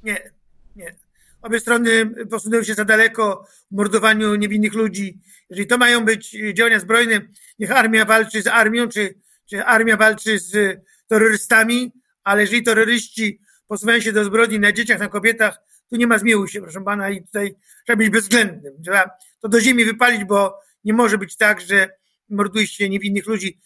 Nie, 0.04 0.32
nie. 0.76 0.96
Obie 1.42 1.60
strony 1.60 2.06
posunęły 2.30 2.66
się 2.66 2.74
za 2.74 2.86
daleko 2.86 3.46
w 3.72 3.76
mordowaniu 3.76 4.36
niewinnych 4.36 4.74
ludzi. 4.74 5.20
Jeżeli 5.50 5.68
to 5.68 5.78
mają 5.78 6.06
być 6.06 6.38
działania 6.54 6.80
zbrojne, 6.80 7.22
niech 7.60 7.72
armia 7.72 8.06
walczy 8.06 8.42
z 8.42 8.48
armią, 8.48 8.88
czy, 8.88 9.16
czy 9.50 9.64
armia 9.64 9.98
walczy 9.98 10.40
z 10.40 10.82
terrorystami, 11.08 11.92
ale 12.24 12.42
jeżeli 12.42 12.64
terroryści 12.64 13.42
posuwają 13.68 14.00
się 14.00 14.12
do 14.12 14.24
zbrodni 14.24 14.60
na 14.60 14.72
dzieciach, 14.72 15.00
na 15.00 15.08
kobietach, 15.08 15.62
tu 15.90 15.96
nie 15.96 16.08
ma 16.08 16.18
zmiłuj 16.18 16.48
się, 16.48 16.62
proszę 16.62 16.82
pana, 16.82 17.10
i 17.10 17.22
tutaj 17.22 17.56
trzeba 17.86 17.98
być 17.98 18.10
bezwzględnym. 18.10 18.74
Trzeba 18.84 19.10
to 19.40 19.50
do 19.50 19.62
ziemi 19.62 19.86
wypalić, 19.86 20.24
bo 20.24 20.60
nie 20.84 20.94
może 20.94 21.18
być 21.18 21.36
tak, 21.38 21.62
że 21.62 21.90
morduje 22.30 22.68
się 22.68 22.90
niewinnych 22.90 23.28
ludzi. 23.28 23.60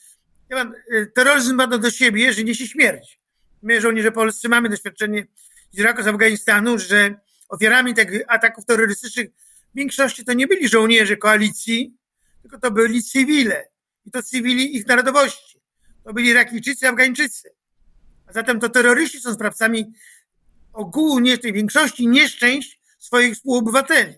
Ja 0.49 0.57
mam, 0.57 0.73
y, 0.93 1.11
terroryzm 1.15 1.55
ma 1.55 1.67
do 1.67 1.91
siebie, 1.91 2.33
że 2.33 2.43
niesie 2.43 2.67
śmierć. 2.67 3.19
My, 3.61 3.81
żołnierze 3.81 4.11
polscy, 4.11 4.49
mamy 4.49 4.69
doświadczenie 4.69 5.27
z 5.71 5.79
Iraku, 5.79 6.03
z 6.03 6.07
Afganistanu, 6.07 6.79
że 6.79 7.15
ofiarami 7.49 7.93
tych 7.93 8.09
ataków 8.27 8.65
terrorystycznych 8.65 9.29
w 9.73 9.77
większości 9.77 10.25
to 10.25 10.33
nie 10.33 10.47
byli 10.47 10.67
żołnierze 10.67 11.17
koalicji, 11.17 11.97
tylko 12.41 12.59
to 12.59 12.71
byli 12.71 13.03
cywile. 13.03 13.67
I 14.05 14.11
to 14.11 14.23
cywili 14.23 14.75
ich 14.75 14.87
narodowości. 14.87 15.59
To 16.03 16.13
byli 16.13 16.29
Irakijczycy, 16.29 16.87
Afgańczycy. 16.87 17.49
A 18.27 18.33
zatem 18.33 18.59
to 18.59 18.69
terroryści 18.69 19.21
są 19.21 19.33
sprawcami 19.33 19.93
ogólnie 20.73 21.37
tej 21.37 21.53
większości 21.53 22.07
nieszczęść 22.07 22.79
swoich 22.99 23.35
współobywateli. 23.35 24.13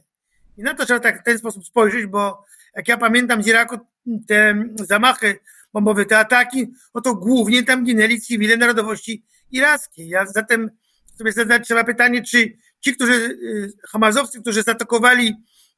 I 0.58 0.64
na 0.64 0.74
to 0.74 0.86
trzeba 0.86 1.00
tak 1.00 1.22
w 1.22 1.24
ten 1.24 1.38
sposób 1.38 1.66
spojrzeć, 1.66 2.06
bo 2.06 2.46
jak 2.76 2.88
ja 2.88 2.98
pamiętam 2.98 3.44
z 3.44 3.48
Iraku 3.48 3.78
te 4.28 4.66
zamachy 4.76 5.40
bombowe, 5.74 6.06
te 6.06 6.20
ataki, 6.20 6.68
no 6.96 7.02
to 7.02 7.16
głównie 7.16 7.64
tam 7.64 7.84
ginęli 7.84 8.22
cywile 8.22 8.58
narodowości 8.58 9.26
irackiej. 9.52 10.10
Ja 10.10 10.26
zatem 10.26 10.70
sobie 11.18 11.32
zadać 11.32 11.66
trzeba 11.66 11.84
pytanie, 11.84 12.24
czy 12.24 12.58
ci, 12.80 12.96
którzy, 12.96 13.14
y, 13.14 13.72
Hamazowcy, 13.88 14.42
którzy 14.42 14.64
zaatakowali 14.64 15.36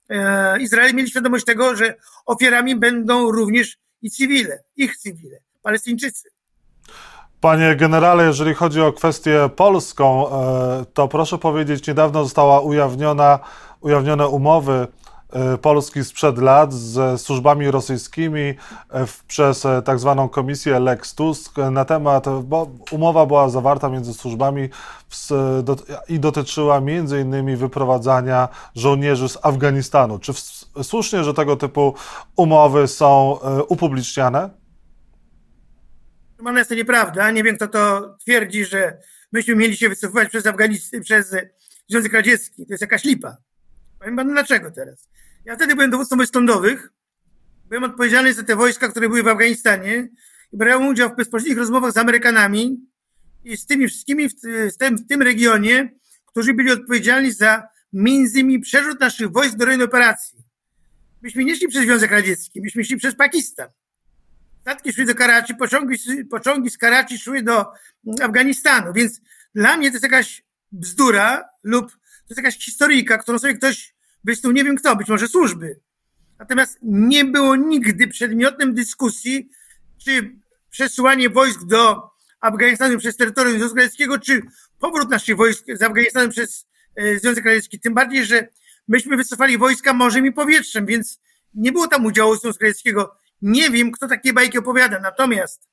e, 0.10 0.62
Izrael, 0.62 0.94
mieli 0.94 1.10
świadomość 1.10 1.46
tego, 1.46 1.76
że 1.76 1.96
ofiarami 2.26 2.76
będą 2.76 3.32
również 3.32 3.78
i 4.02 4.12
cywile, 4.12 4.64
ich 4.76 4.98
cywile, 4.98 5.40
Palestyńczycy. 5.62 6.30
Panie 7.44 7.76
generale, 7.76 8.26
jeżeli 8.26 8.54
chodzi 8.54 8.82
o 8.82 8.94
kwestię 8.94 9.50
polską, 9.56 10.30
e, 10.30 10.86
to 10.94 11.08
proszę 11.08 11.38
powiedzieć, 11.38 11.88
niedawno 11.88 12.24
została 12.24 12.60
ujawniona, 12.60 13.40
ujawnione 13.82 14.28
umowy 14.28 14.88
e, 15.34 15.58
Polski 15.58 16.04
sprzed 16.04 16.38
lat 16.38 16.74
ze 16.74 17.18
służbami 17.18 17.72
rosyjskimi 17.72 18.42
e, 18.42 18.56
przez 19.28 19.68
tak 19.86 20.00
zwaną 20.00 20.30
komisję 20.30 20.80
Lex 20.80 21.16
Tusk 21.16 21.58
na 21.72 21.86
temat, 21.86 22.26
bo 22.44 22.68
umowa 22.92 23.26
była 23.26 23.50
zawarta 23.50 23.90
między 23.90 24.14
służbami 24.14 24.70
i 26.10 26.20
dotyczyła 26.20 26.80
między 26.80 27.22
innymi 27.22 27.56
wyprowadzania 27.56 28.50
żołnierzy 28.76 29.30
z 29.30 29.38
Afganistanu. 29.42 30.20
Czy 30.20 30.34
słusznie, 30.84 31.24
że 31.24 31.34
tego 31.34 31.56
typu 31.56 31.94
umowy 32.36 32.88
są 32.88 33.38
upubliczniane? 33.68 34.63
Mam 36.44 36.58
jest 36.58 36.70
to 36.70 36.76
nieprawda. 36.76 37.32
Nie 37.32 37.44
wiem, 37.44 37.56
kto 37.56 37.68
to 37.68 38.16
twierdzi, 38.22 38.66
że 38.66 38.98
myśmy 39.32 39.56
mieli 39.56 39.78
się 39.78 39.90
wycofywać 39.90 40.30
przez 40.30 40.46
Afganistan, 40.46 41.02
przez 41.02 41.36
Związek 41.90 42.14
Radziecki. 42.14 42.66
To 42.66 42.74
jest 42.74 42.82
jakaś 42.82 43.04
lipa. 43.04 43.38
Powiem 44.00 44.16
panu 44.16 44.32
dlaczego 44.32 44.72
teraz. 44.72 45.10
Ja 45.46 45.56
wtedy 45.56 45.76
byłem 45.76 45.92
dowódcą 45.92 46.18
wojsk 46.18 46.36
lądowych. 46.36 46.92
Byłem 47.70 47.84
odpowiedzialny 47.84 48.34
za 48.34 48.44
te 48.44 48.56
wojska, 48.56 48.88
które 48.88 49.10
były 49.10 49.24
w 49.24 49.28
Afganistanie 49.28 50.10
i 50.52 50.58
brałem 50.58 50.88
udział 50.88 51.10
w 51.10 51.16
bezpośrednich 51.16 51.58
rozmowach 51.58 51.92
z 51.92 51.98
Amerykanami 51.98 52.78
i 53.44 53.58
z 53.58 53.66
tymi 53.66 53.88
wszystkimi 53.88 54.30
w 54.30 54.78
tym, 54.80 54.98
w 54.98 55.08
tym 55.08 55.22
regionie, 55.22 55.90
którzy 56.26 56.54
byli 56.54 56.72
odpowiedzialni 56.72 57.32
za 57.32 57.68
między 57.94 58.40
innymi 58.40 58.60
przerzut 58.60 59.00
naszych 59.00 59.32
wojsk 59.32 59.56
do 59.56 59.66
rejonu 59.66 59.86
operacji. 59.86 60.40
Myśmy 61.22 61.44
nie 61.46 61.56
szli 61.56 61.68
przez 61.68 61.84
Związek 61.84 62.12
Radziecki, 62.12 62.62
myśmy 62.62 62.84
szli 62.84 62.98
przez 62.98 63.16
Pakistan. 63.16 63.68
Statki 64.64 64.94
szły 64.94 65.06
do 65.06 65.16
Karachi, 65.16 65.56
pociągi, 65.56 65.98
pociągi 66.32 66.70
z 66.70 66.78
Karachi 66.78 67.20
szły 67.20 67.42
do 67.42 67.66
Afganistanu, 68.22 68.94
więc 68.94 69.22
dla 69.56 69.78
mnie 69.78 69.90
to 69.90 69.94
jest 69.94 70.04
jakaś 70.04 70.44
bzdura 70.72 71.50
lub 71.64 71.92
to 71.92 72.28
jest 72.30 72.38
jakaś 72.38 72.58
historyjka, 72.58 73.18
którą 73.18 73.40
sobie 73.40 73.54
ktoś 73.54 73.96
wysnuł, 74.24 74.54
nie 74.54 74.64
wiem 74.64 74.76
kto, 74.76 74.96
być 74.96 75.08
może 75.08 75.28
służby. 75.28 75.80
Natomiast 76.40 76.80
nie 76.82 77.26
było 77.26 77.56
nigdy 77.56 78.08
przedmiotem 78.08 78.74
dyskusji, 78.74 79.50
czy 80.06 80.36
przesyłanie 80.70 81.30
wojsk 81.30 81.64
do 81.64 82.10
Afganistanu 82.42 82.98
przez 82.98 83.18
terytorium 83.18 83.58
Związku 83.58 83.78
Radzieckiego, 83.78 84.20
czy 84.20 84.42
powrót 84.80 85.10
naszych 85.10 85.38
wojsk 85.38 85.66
z 85.74 85.82
Afganistanu 85.82 86.30
przez 86.30 86.68
e, 86.96 87.20
Związek 87.20 87.46
Radziecki. 87.46 87.80
Tym 87.80 87.94
bardziej, 87.94 88.26
że 88.26 88.48
myśmy 88.88 89.18
wycofali 89.18 89.58
wojska 89.58 89.94
morzem 89.94 90.26
i 90.26 90.32
powietrzem, 90.32 90.86
więc 90.86 91.20
nie 91.54 91.72
było 91.72 91.88
tam 91.88 92.06
udziału 92.06 92.36
Związku 92.36 92.64
Radzieckiego 92.64 93.16
nie 93.44 93.70
wiem, 93.70 93.92
kto 93.92 94.08
takie 94.08 94.34
bajki 94.34 94.58
opowiada, 94.58 95.00
natomiast 95.00 95.68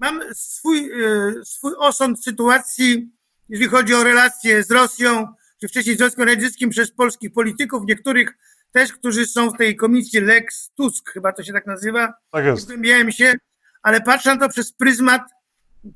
mam 0.00 0.20
swój, 0.34 0.90
e, 1.04 1.32
swój 1.44 1.72
osąd 1.78 2.24
sytuacji, 2.24 3.10
jeżeli 3.48 3.70
chodzi 3.70 3.94
o 3.94 4.04
relacje 4.04 4.64
z 4.64 4.70
Rosją, 4.70 5.26
czy 5.60 5.68
wcześniej 5.68 5.94
z 5.94 5.98
Związkiem 5.98 6.24
Radzieckim 6.24 6.70
przez 6.70 6.92
polskich 6.92 7.32
polityków, 7.32 7.82
niektórych 7.86 8.34
też, 8.72 8.92
którzy 8.92 9.26
są 9.26 9.50
w 9.50 9.56
tej 9.56 9.76
komisji 9.76 10.20
Lex 10.20 10.70
Tusk, 10.74 11.10
chyba 11.10 11.32
to 11.32 11.42
się 11.42 11.52
tak 11.52 11.66
nazywa. 11.66 12.14
Tak 12.32 12.44
jest. 12.44 12.62
Zgłębiałem 12.62 13.12
się, 13.12 13.34
ale 13.82 14.00
patrzę 14.00 14.34
na 14.34 14.40
to 14.40 14.48
przez 14.48 14.72
pryzmat 14.72 15.22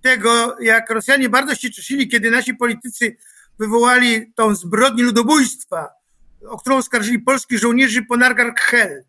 tego, 0.03 0.57
jak 0.61 0.91
Rosjanie 0.91 1.29
bardzo 1.29 1.55
się 1.55 1.71
cieszyli, 1.71 2.09
kiedy 2.09 2.31
nasi 2.31 2.55
politycy 2.55 3.17
wywołali 3.59 4.33
tą 4.35 4.55
zbrodnię 4.55 5.05
ludobójstwa, 5.05 5.89
o 6.49 6.59
którą 6.59 6.77
oskarżyli 6.77 7.19
polskich 7.19 7.59
żołnierzy 7.59 8.03
po 8.03 8.17
Nargar 8.17 8.55
Khel 8.55 9.05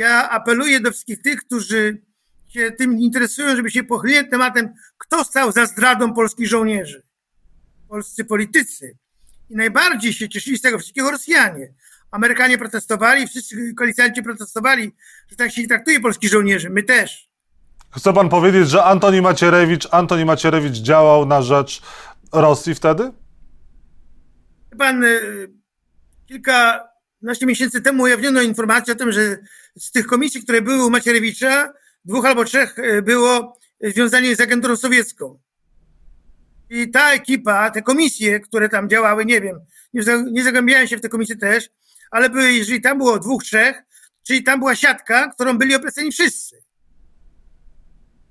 ja 0.00 0.30
apeluję 0.30 0.80
do 0.80 0.90
wszystkich 0.90 1.22
tych, 1.22 1.40
którzy 1.40 2.02
się 2.48 2.70
tym 2.70 2.98
interesują, 2.98 3.56
żeby 3.56 3.70
się 3.70 3.84
pochylili 3.84 4.28
tematem, 4.28 4.74
kto 4.98 5.24
stał 5.24 5.52
za 5.52 5.66
zdradą 5.66 6.14
polskich 6.14 6.48
żołnierzy. 6.48 7.02
Polscy 7.88 8.24
politycy. 8.24 8.98
I 9.50 9.56
najbardziej 9.56 10.12
się 10.12 10.28
cieszyli 10.28 10.58
z 10.58 10.60
tego 10.60 10.78
wszystkiego 10.78 11.10
Rosjanie. 11.10 11.72
Amerykanie 12.10 12.58
protestowali, 12.58 13.28
wszyscy 13.28 13.74
koalicjanci 13.74 14.22
protestowali, 14.22 14.92
że 15.28 15.36
tak 15.36 15.52
się 15.52 15.62
nie 15.62 15.68
traktuje 15.68 16.00
polskich 16.00 16.30
żołnierzy. 16.30 16.70
My 16.70 16.82
też. 16.82 17.30
Chce 17.96 18.12
pan 18.12 18.28
powiedzieć, 18.28 18.68
że 18.68 18.84
Antoni 18.84 19.22
Macierewicz, 19.22 19.88
Antoni 19.90 20.24
Macierewicz 20.24 20.76
działał 20.76 21.26
na 21.26 21.42
rzecz 21.42 21.82
Rosji 22.32 22.74
wtedy? 22.74 23.12
Pan 24.78 25.04
y, 25.04 25.50
kilka 26.26 26.89
12 27.22 27.46
miesięcy 27.46 27.80
temu 27.80 28.02
ujawniono 28.02 28.42
informację 28.42 28.92
o 28.92 28.96
tym, 28.96 29.12
że 29.12 29.38
z 29.78 29.90
tych 29.90 30.06
komisji, 30.06 30.42
które 30.42 30.62
były 30.62 30.84
u 30.84 30.90
Macierewicza, 30.90 31.72
dwóch 32.04 32.24
albo 32.24 32.44
trzech 32.44 32.78
e, 32.78 33.02
było 33.02 33.58
związanie 33.80 34.36
z 34.36 34.40
agenturą 34.40 34.76
sowiecką. 34.76 35.40
I 36.70 36.90
ta 36.90 37.12
ekipa, 37.12 37.70
te 37.70 37.82
komisje, 37.82 38.40
które 38.40 38.68
tam 38.68 38.88
działały, 38.88 39.24
nie 39.24 39.40
wiem, 39.40 39.60
nie 40.32 40.44
zagłębiałem 40.44 40.88
się 40.88 40.96
w 40.96 41.00
te 41.00 41.08
komisje 41.08 41.36
też, 41.36 41.70
ale 42.10 42.30
były, 42.30 42.52
jeżeli 42.52 42.80
tam 42.80 42.98
było 42.98 43.18
dwóch, 43.18 43.44
trzech, 43.44 43.82
czyli 44.26 44.42
tam 44.42 44.58
była 44.58 44.76
siatka, 44.76 45.28
którą 45.28 45.58
byli 45.58 45.74
obecni 45.74 46.12
wszyscy. 46.12 46.62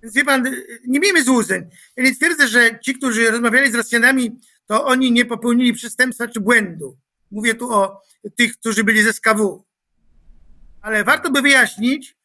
Więc 0.03 0.15
wie 0.15 0.25
pan, 0.25 0.55
nie 0.88 1.00
miejmy 1.00 1.24
złudzeń. 1.24 1.69
Ja 1.96 2.03
nie 2.03 2.15
twierdzę, 2.15 2.48
że 2.48 2.79
ci, 2.79 2.93
którzy 2.93 3.31
rozmawiali 3.31 3.72
z 3.72 3.75
Rosjanami, 3.75 4.39
to 4.65 4.86
oni 4.86 5.12
nie 5.12 5.25
popełnili 5.25 5.74
przestępstwa 5.74 6.27
czy 6.27 6.39
błędu. 6.39 6.98
Mówię 7.31 7.55
tu 7.55 7.74
o 7.74 8.01
tych, 8.38 8.57
którzy 8.57 8.83
byli 8.83 9.03
ze 9.03 9.13
SKW. 9.13 9.65
Ale 10.81 11.03
warto 11.03 11.31
by 11.31 11.41
wyjaśnić, 11.41 12.17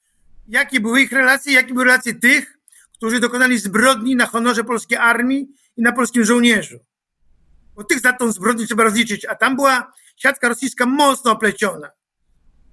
jakie 0.49 0.81
były 0.81 1.03
ich 1.03 1.13
relacje, 1.13 1.53
jakie 1.53 1.73
były 1.73 1.85
relacje 1.85 2.15
tych, 2.15 2.59
którzy 2.93 3.21
dokonali 3.21 3.59
zbrodni 3.59 4.17
na 4.17 4.27
honorze 4.27 4.65
polskiej 4.65 4.99
armii 4.99 5.49
i 5.77 5.83
na 5.83 5.93
polskim 5.93 6.25
żołnierzu. 6.25 6.79
Bo 7.75 7.85
tych 7.85 8.01
za 8.01 8.13
tą 8.13 8.33
zbrodnię 8.33 8.67
trzeba 8.67 8.85
rozliczyć, 8.85 9.25
a 9.25 9.35
tam 9.35 9.57
była 9.57 9.93
siatka 10.17 10.49
rosyjska 10.49 10.87
mocno 10.87 11.31
opleciona. 11.31 11.91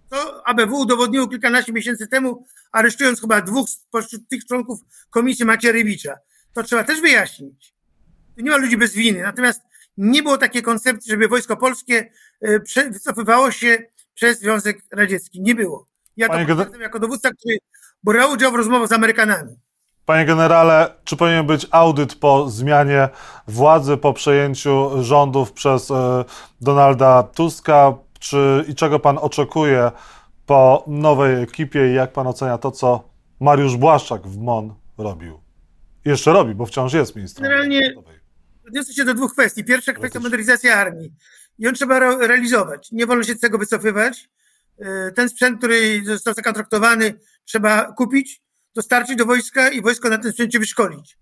To 0.09 0.47
ABW 0.47 0.79
udowodniło 0.79 1.27
kilkanaście 1.27 1.73
miesięcy 1.73 2.07
temu, 2.07 2.45
aresztując 2.71 3.21
chyba 3.21 3.41
dwóch 3.41 3.69
spośród 3.69 4.29
tych 4.29 4.45
członków 4.45 4.79
komisji 5.09 5.45
Macierewicza. 5.45 6.17
To 6.53 6.63
trzeba 6.63 6.83
też 6.83 7.01
wyjaśnić. 7.01 7.75
Tu 8.35 8.41
nie 8.43 8.51
ma 8.51 8.57
ludzi 8.57 8.77
bez 8.77 8.93
winy. 8.93 9.21
Natomiast 9.21 9.61
nie 10.01 10.24
było 10.24 10.38
takiej 10.38 10.62
koncepcji, 10.62 11.12
żeby 11.12 11.27
wojsko 11.27 11.58
polskie 11.58 12.12
e, 12.41 12.89
wycofywało 12.89 13.51
się 13.51 13.77
przez 14.13 14.39
Związek 14.39 14.81
Radziecki. 14.91 15.41
Nie 15.41 15.55
było. 15.55 15.88
Ja 16.17 16.27
to 16.27 16.38
potwierdzam 16.38 16.81
jako 16.81 17.00
dowódca, 17.00 17.29
który 17.31 17.58
brał 18.03 18.31
udział 18.31 18.51
w 18.51 18.55
rozmowach 18.55 18.89
z 18.89 18.91
Amerykanami. 18.91 19.55
Panie 20.05 20.25
generale, 20.25 20.93
czy 21.03 21.17
powinien 21.17 21.48
być 21.48 21.67
audyt 21.72 22.15
po 22.15 22.50
zmianie 22.50 23.10
władzy, 23.48 23.98
po 23.98 24.13
przejęciu 24.13 25.03
rządów 25.03 25.51
przez 25.51 25.91
e, 25.91 26.25
Donalda 26.62 27.24
Tuska? 27.24 27.93
Czy 28.20 28.65
i 28.67 28.75
czego 28.75 29.00
pan 29.00 29.17
oczekuje 29.22 29.91
po 30.46 30.84
nowej 30.88 31.43
ekipie 31.43 31.91
i 31.91 31.96
jak 31.96 32.13
pan 32.13 32.27
ocenia 32.27 32.58
to, 32.58 32.72
co 32.72 33.03
Mariusz 33.39 33.77
Błaszczak 33.77 34.27
w 34.27 34.38
MON 34.38 34.74
robił? 34.98 35.39
Jeszcze 36.05 36.34
robi, 36.34 36.55
bo 36.55 36.65
wciąż 36.65 36.93
jest 36.93 37.15
ministrem. 37.15 37.43
Generalnie 37.43 37.93
odniosę 38.71 38.93
się 38.93 39.05
do 39.05 39.13
dwóch 39.13 39.33
kwestii. 39.33 39.63
Pierwsza 39.63 39.93
kwestia 39.93 40.19
modernizacja 40.19 40.75
armii. 40.75 41.13
I 41.59 41.67
on 41.67 41.73
trzeba 41.73 41.99
realizować. 41.99 42.91
Nie 42.91 43.05
wolno 43.05 43.23
się 43.23 43.33
z 43.33 43.39
tego 43.39 43.57
wycofywać. 43.57 44.29
E, 44.79 45.11
ten 45.11 45.29
sprzęt, 45.29 45.57
który 45.57 46.01
został 46.05 46.33
zakontraktowany, 46.33 47.13
trzeba 47.45 47.93
kupić, 47.93 48.41
dostarczyć 48.75 49.15
do 49.15 49.25
wojska 49.25 49.69
i 49.69 49.81
wojsko 49.81 50.09
na 50.09 50.17
tym 50.17 50.31
sprzęcie 50.31 50.59
wyszkolić. 50.59 51.17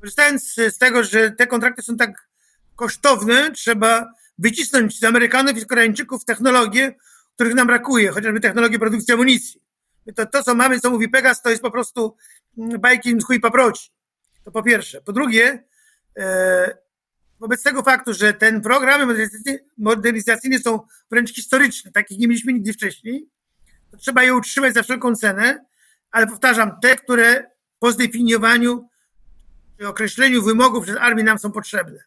Korzystając 0.00 0.54
z 0.54 0.78
tego, 0.78 1.04
że 1.04 1.30
te 1.30 1.46
kontrakty 1.46 1.82
są 1.82 1.96
tak 1.96 2.28
kosztowne, 2.76 3.52
trzeba 3.52 4.12
wycisnąć 4.38 4.98
z 4.98 5.04
Amerykanów 5.04 5.56
i 5.56 5.60
z 5.60 5.66
Koreańczyków 5.66 6.24
technologie, 6.24 6.94
których 7.34 7.54
nam 7.54 7.66
brakuje, 7.66 8.10
chociażby 8.10 8.40
technologię 8.40 8.78
produkcji 8.78 9.14
amunicji. 9.14 9.60
To, 10.14 10.26
to 10.26 10.42
co 10.42 10.54
mamy, 10.54 10.80
co 10.80 10.90
mówi 10.90 11.08
Pegas, 11.08 11.42
to 11.42 11.50
jest 11.50 11.62
po 11.62 11.70
prostu 11.70 12.16
mm, 12.58 12.80
bajki 12.80 13.16
chuj 13.26 13.40
paproci. 13.40 13.90
To 14.44 14.50
po 14.50 14.62
pierwsze. 14.62 15.00
Po 15.00 15.12
drugie, 15.12 15.64
wobec 17.40 17.62
tego 17.62 17.82
faktu, 17.82 18.14
że 18.14 18.32
ten 18.32 18.60
programy 18.60 19.28
modernizacyjne 19.78 20.58
są 20.58 20.80
wręcz 21.10 21.34
historyczne, 21.34 21.92
takich 21.92 22.18
nie 22.18 22.28
mieliśmy 22.28 22.52
nigdy 22.52 22.72
wcześniej, 22.72 23.28
to 23.90 23.96
trzeba 23.96 24.22
je 24.22 24.34
utrzymać 24.34 24.74
za 24.74 24.82
wszelką 24.82 25.16
cenę, 25.16 25.64
ale 26.10 26.26
powtarzam, 26.26 26.80
te, 26.82 26.96
które 26.96 27.50
po 27.78 27.92
zdefiniowaniu 27.92 28.88
czy 29.78 29.88
określeniu 29.88 30.42
wymogów 30.42 30.84
przez 30.84 30.96
armię 30.96 31.22
nam 31.22 31.38
są 31.38 31.52
potrzebne. 31.52 32.04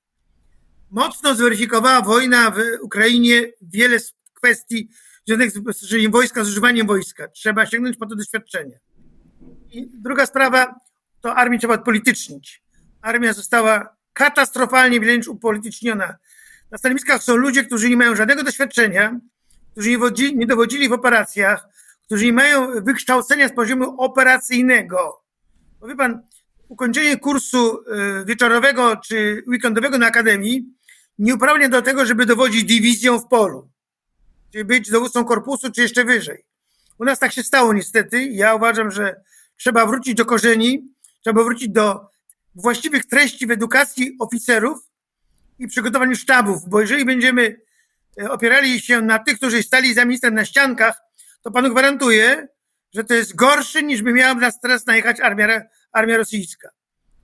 Mocno 0.89 1.35
zweryfikowała 1.35 2.01
wojna 2.01 2.51
w 2.51 2.57
Ukrainie 2.81 3.51
wiele 3.61 3.97
kwestii 4.33 4.89
związanych 5.25 5.51
z 5.51 5.53
wyposażeniem 5.53 6.11
wojska, 6.11 6.43
z 6.43 6.49
używaniem 6.49 6.87
wojska. 6.87 7.27
Trzeba 7.27 7.65
sięgnąć 7.65 7.97
po 7.97 8.05
to 8.05 8.15
doświadczenie. 8.15 8.79
I 9.71 9.89
druga 9.93 10.25
sprawa, 10.25 10.75
to 11.21 11.35
armię 11.35 11.59
trzeba 11.59 11.73
odpolitycznić. 11.73 12.62
Armia 13.03 13.33
została 13.33 13.95
katastrofalnie 14.13 14.99
wręcz 14.99 15.27
upolityczniona. 15.27 16.15
Na 16.71 16.77
stanowiskach 16.77 17.23
są 17.23 17.35
ludzie, 17.35 17.63
którzy 17.63 17.89
nie 17.89 17.97
mają 17.97 18.15
żadnego 18.15 18.43
doświadczenia, 18.43 19.19
którzy 19.71 19.89
nie, 19.89 19.97
wodzili, 19.97 20.37
nie 20.37 20.47
dowodzili 20.47 20.89
w 20.89 20.93
operacjach, 20.93 21.67
którzy 22.05 22.25
nie 22.25 22.33
mają 22.33 22.83
wykształcenia 22.83 23.47
z 23.47 23.53
poziomu 23.53 24.01
operacyjnego. 24.01 25.23
Bo 25.79 25.87
wie 25.87 25.95
pan, 25.95 26.21
ukończenie 26.67 27.17
kursu 27.17 27.79
y, 28.21 28.25
wieczorowego 28.25 28.97
czy 28.97 29.43
weekendowego 29.47 29.97
na 29.97 30.07
akademii 30.07 30.65
nie 31.19 31.35
uprawnia 31.35 31.69
do 31.69 31.81
tego, 31.81 32.05
żeby 32.05 32.25
dowodzić 32.25 32.63
dywizją 32.63 33.19
w 33.19 33.27
polu. 33.27 33.69
Czy 34.53 34.65
być 34.65 34.89
dowódcą 34.89 35.25
korpusu, 35.25 35.71
czy 35.71 35.81
jeszcze 35.81 36.05
wyżej. 36.05 36.45
U 36.99 37.05
nas 37.05 37.19
tak 37.19 37.31
się 37.31 37.43
stało 37.43 37.73
niestety. 37.73 38.23
Ja 38.23 38.55
uważam, 38.55 38.91
że 38.91 39.21
trzeba 39.57 39.85
wrócić 39.85 40.15
do 40.15 40.25
korzeni, 40.25 40.87
trzeba 41.23 41.43
wrócić 41.43 41.69
do 41.69 42.12
właściwych 42.55 43.05
treści 43.05 43.47
w 43.47 43.51
edukacji 43.51 44.15
oficerów 44.19 44.79
i 45.59 45.67
przygotowaniu 45.67 46.15
sztabów, 46.15 46.69
bo 46.69 46.81
jeżeli 46.81 47.05
będziemy 47.05 47.61
e, 48.21 48.31
opierali 48.31 48.81
się 48.81 49.01
na 49.01 49.19
tych, 49.19 49.37
którzy 49.37 49.63
stali 49.63 49.93
za 49.93 50.05
ministrem 50.05 50.33
na 50.33 50.45
ściankach, 50.45 51.01
to 51.41 51.51
panu 51.51 51.69
gwarantuję, 51.69 52.47
że 52.93 53.03
to 53.03 53.13
jest 53.13 53.35
gorsze 53.35 53.83
niż 53.83 54.01
by 54.01 54.13
miała 54.13 54.33
nas 54.33 54.59
teraz 54.59 54.85
najechać 54.85 55.19
armia, 55.19 55.61
armia 55.91 56.17
rosyjska. 56.17 56.69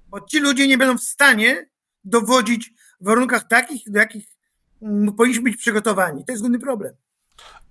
Bo 0.07 0.21
ci 0.21 0.39
ludzie 0.39 0.67
nie 0.67 0.77
będą 0.77 0.97
w 0.97 1.03
stanie 1.03 1.69
dowodzić 2.03 2.71
w 3.01 3.05
warunkach 3.05 3.47
takich, 3.47 3.91
do 3.91 3.99
jakich 3.99 4.25
mm, 4.81 5.13
powinniśmy 5.13 5.43
być 5.43 5.57
przygotowani. 5.57 6.25
To 6.25 6.31
jest 6.31 6.41
główny 6.41 6.59
problem. 6.59 6.93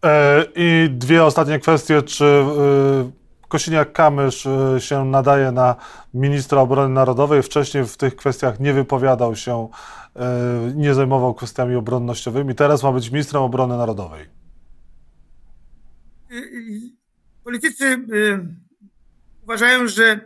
E, 0.04 0.44
I 0.54 0.88
dwie 0.90 1.24
ostatnie 1.24 1.58
kwestie. 1.58 2.02
Czy 2.02 2.24
e, 2.24 3.10
Kosiniak-Kamysz 3.48 4.46
y, 4.76 4.80
się 4.80 5.04
nadaje 5.04 5.52
na 5.52 5.76
ministra 6.14 6.60
obrony 6.60 6.94
narodowej. 6.94 7.42
Wcześniej 7.42 7.84
w 7.84 7.96
tych 7.96 8.16
kwestiach 8.16 8.60
nie 8.60 8.72
wypowiadał 8.72 9.36
się, 9.36 9.68
y, 10.16 10.74
nie 10.74 10.94
zajmował 10.94 11.34
kwestiami 11.34 11.74
obronnościowymi. 11.74 12.54
Teraz 12.54 12.82
ma 12.82 12.92
być 12.92 13.10
ministrem 13.10 13.42
obrony 13.42 13.76
narodowej. 13.76 14.28
Politycy 17.44 17.98
uważają, 19.42 19.88
że 19.88 20.20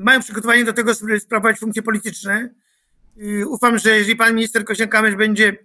mają 0.00 0.20
przygotowanie 0.20 0.64
do 0.64 0.72
tego, 0.72 0.94
żeby 0.94 1.20
sprawować 1.20 1.58
funkcje 1.58 1.82
polityczne. 1.82 2.50
Ufam, 3.46 3.78
że 3.78 3.90
jeżeli 3.90 4.16
pan 4.16 4.34
minister 4.34 4.64
Kosiniak-Kamysz 4.64 5.16
będzie 5.16 5.56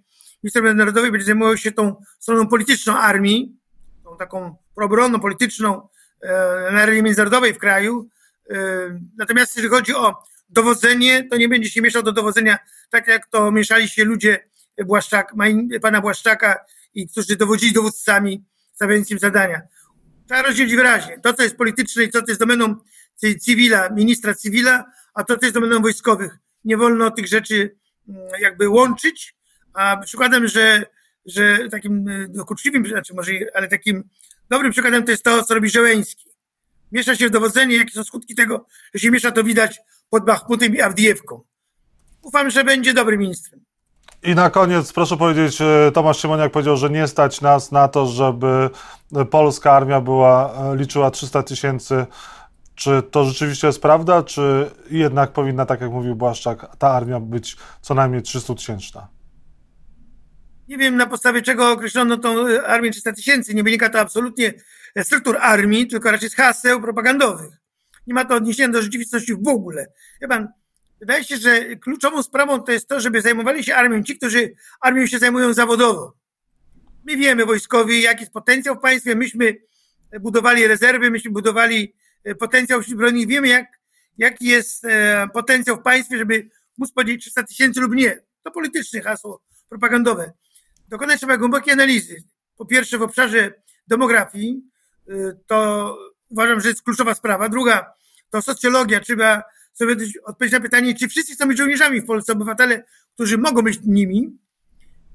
ministrem 0.42 0.64
obrony 0.64 0.78
narodowej, 0.78 1.10
będzie 1.10 1.26
zajmował 1.26 1.56
się 1.56 1.72
tą 1.72 1.96
stroną 2.18 2.48
polityczną 2.48 2.96
armii, 2.96 3.56
tą 4.04 4.16
taką 4.16 4.56
proobronną, 4.74 5.20
polityczną, 5.20 5.88
E, 6.24 6.72
na 6.72 6.82
arenie 6.82 7.02
międzynarodowej 7.02 7.54
w 7.54 7.58
kraju. 7.58 8.08
E, 8.50 8.56
natomiast 9.16 9.56
jeżeli 9.56 9.74
chodzi 9.74 9.94
o 9.94 10.14
dowodzenie, 10.48 11.28
to 11.30 11.36
nie 11.36 11.48
będzie 11.48 11.70
się 11.70 11.82
mieszał 11.82 12.02
do 12.02 12.12
dowodzenia 12.12 12.58
tak, 12.90 13.08
jak 13.08 13.26
to 13.26 13.52
mieszali 13.52 13.88
się 13.88 14.04
ludzie 14.04 14.48
Błaszczak, 14.84 15.34
pana 15.82 16.00
Błaszczaka 16.00 16.64
i 16.94 17.08
którzy 17.08 17.36
dowodzili 17.36 17.72
dowódcami, 17.72 18.44
stawiając 18.72 19.10
im 19.10 19.18
zadania. 19.18 19.62
Trzeba 20.26 20.42
rozdzielić 20.42 20.76
wyraźnie. 20.76 21.20
To, 21.20 21.32
co 21.32 21.42
jest 21.42 21.56
polityczne 21.56 22.04
i 22.04 22.10
to, 22.10 22.22
co 22.22 22.30
jest 22.30 22.40
domeną 22.40 22.76
cywila, 23.40 23.88
ministra 23.88 24.34
cywila, 24.34 24.84
a 25.14 25.24
to, 25.24 25.38
co 25.38 25.46
jest 25.46 25.54
domeną 25.54 25.82
wojskowych. 25.82 26.38
Nie 26.64 26.76
wolno 26.76 27.10
tych 27.10 27.26
rzeczy 27.26 27.76
mm, 28.08 28.22
jakby 28.40 28.68
łączyć, 28.68 29.36
a 29.74 29.96
przykładem, 29.96 30.48
że, 30.48 30.86
że 31.26 31.68
takim 31.68 32.08
e, 32.08 32.28
dokuczliwym, 32.28 32.86
znaczy 32.86 33.14
może, 33.14 33.32
ale 33.54 33.68
takim 33.68 34.08
Dobrym 34.50 34.72
przykładem 34.72 35.04
to 35.04 35.10
jest 35.10 35.24
to, 35.24 35.44
co 35.44 35.54
robi 35.54 35.70
Żeleński. 35.70 36.24
Miesza 36.92 37.16
się 37.16 37.28
w 37.28 37.30
dowodzenie, 37.30 37.76
jakie 37.76 37.92
są 37.92 38.04
skutki 38.04 38.34
tego, 38.34 38.66
że 38.94 39.00
się 39.00 39.10
miesza 39.10 39.30
to 39.30 39.44
widać 39.44 39.80
pod 40.10 40.24
Bachmutem 40.24 40.76
i 40.76 40.80
Awdijewką. 40.80 41.40
Ufam, 42.22 42.50
że 42.50 42.64
będzie 42.64 42.94
dobrym 42.94 43.20
ministrem. 43.20 43.60
I 44.22 44.34
na 44.34 44.50
koniec 44.50 44.92
proszę 44.92 45.16
powiedzieć, 45.16 45.60
e, 45.60 45.90
Tomasz 45.94 46.22
Siemoniak 46.22 46.52
powiedział, 46.52 46.76
że 46.76 46.90
nie 46.90 47.06
stać 47.06 47.40
nas 47.40 47.72
na 47.72 47.88
to, 47.88 48.06
żeby 48.06 48.70
polska 49.30 49.72
armia 49.72 50.00
była, 50.00 50.52
e, 50.52 50.76
liczyła 50.76 51.10
300 51.10 51.42
tysięcy. 51.42 52.06
Czy 52.74 53.02
to 53.10 53.24
rzeczywiście 53.24 53.66
jest 53.66 53.82
prawda, 53.82 54.22
czy 54.22 54.70
jednak 54.90 55.32
powinna, 55.32 55.66
tak 55.66 55.80
jak 55.80 55.90
mówił 55.90 56.16
Błaszczak, 56.16 56.76
ta 56.76 56.90
armia 56.90 57.20
być 57.20 57.56
co 57.80 57.94
najmniej 57.94 58.22
300 58.22 58.54
tysięczna? 58.54 59.08
Nie 60.68 60.78
wiem 60.78 60.96
na 60.96 61.06
podstawie 61.06 61.42
czego 61.42 61.70
określono 61.70 62.16
tą 62.16 62.48
e, 62.48 62.66
armię 62.66 62.90
300 62.90 63.12
tysięcy. 63.12 63.54
Nie 63.54 63.62
wynika 63.62 63.88
to 63.88 64.00
absolutnie 64.00 64.54
z 64.96 65.06
struktur 65.06 65.36
armii, 65.40 65.86
tylko 65.86 66.10
raczej 66.10 66.30
z 66.30 66.34
haseł 66.34 66.80
propagandowych. 66.80 67.52
Nie 68.06 68.14
ma 68.14 68.24
to 68.24 68.34
odniesienia 68.34 68.68
do 68.68 68.82
rzeczywistości 68.82 69.34
w 69.34 69.48
ogóle. 69.48 69.86
Wie 70.20 70.28
pan, 70.28 70.48
wydaje 71.00 71.24
się, 71.24 71.36
że 71.36 71.76
kluczową 71.76 72.22
sprawą 72.22 72.62
to 72.62 72.72
jest 72.72 72.88
to, 72.88 73.00
żeby 73.00 73.20
zajmowali 73.20 73.64
się 73.64 73.74
armią 73.74 74.02
ci, 74.02 74.16
którzy 74.16 74.54
armią 74.80 75.06
się 75.06 75.18
zajmują 75.18 75.52
zawodowo. 75.52 76.16
My 77.04 77.16
wiemy, 77.16 77.46
wojskowi, 77.46 78.02
jaki 78.02 78.20
jest 78.20 78.32
potencjał 78.32 78.74
w 78.74 78.80
państwie. 78.80 79.14
Myśmy 79.14 79.56
budowali 80.20 80.66
rezerwy, 80.66 81.10
myśmy 81.10 81.30
budowali 81.30 81.94
e, 82.24 82.34
potencjał 82.34 82.82
w 82.82 82.94
broni. 82.94 83.26
Wiemy, 83.26 83.48
jak, 83.48 83.66
jaki 84.18 84.46
jest 84.46 84.84
e, 84.84 85.28
potencjał 85.34 85.76
w 85.76 85.82
państwie, 85.82 86.18
żeby 86.18 86.48
móc 86.78 86.92
powiedzieć 86.92 87.20
300 87.20 87.42
tysięcy 87.42 87.80
lub 87.80 87.94
nie. 87.94 88.20
To 88.42 88.50
polityczne 88.50 89.00
hasło 89.00 89.42
propagandowe 89.68 90.32
dokonać 90.88 91.18
trzeba 91.18 91.36
głębokiej 91.36 91.72
analizy. 91.72 92.24
Po 92.56 92.66
pierwsze 92.66 92.98
w 92.98 93.02
obszarze 93.02 93.52
demografii, 93.86 94.62
y, 95.08 95.38
to 95.46 95.98
uważam, 96.28 96.60
że 96.60 96.68
jest 96.68 96.82
kluczowa 96.82 97.14
sprawa. 97.14 97.48
Druga 97.48 97.94
to 98.30 98.42
socjologia. 98.42 99.00
Trzeba 99.00 99.42
sobie 99.72 99.96
odpowiedzieć 100.24 100.52
na 100.52 100.60
pytanie, 100.60 100.94
czy 100.94 101.08
wszyscy 101.08 101.34
chcą 101.34 101.48
być 101.48 101.58
żołnierzami 101.58 102.00
w 102.00 102.06
Polsce, 102.06 102.32
obywatele, 102.32 102.84
którzy 103.14 103.38
mogą 103.38 103.62
być 103.62 103.78
nimi. 103.84 104.38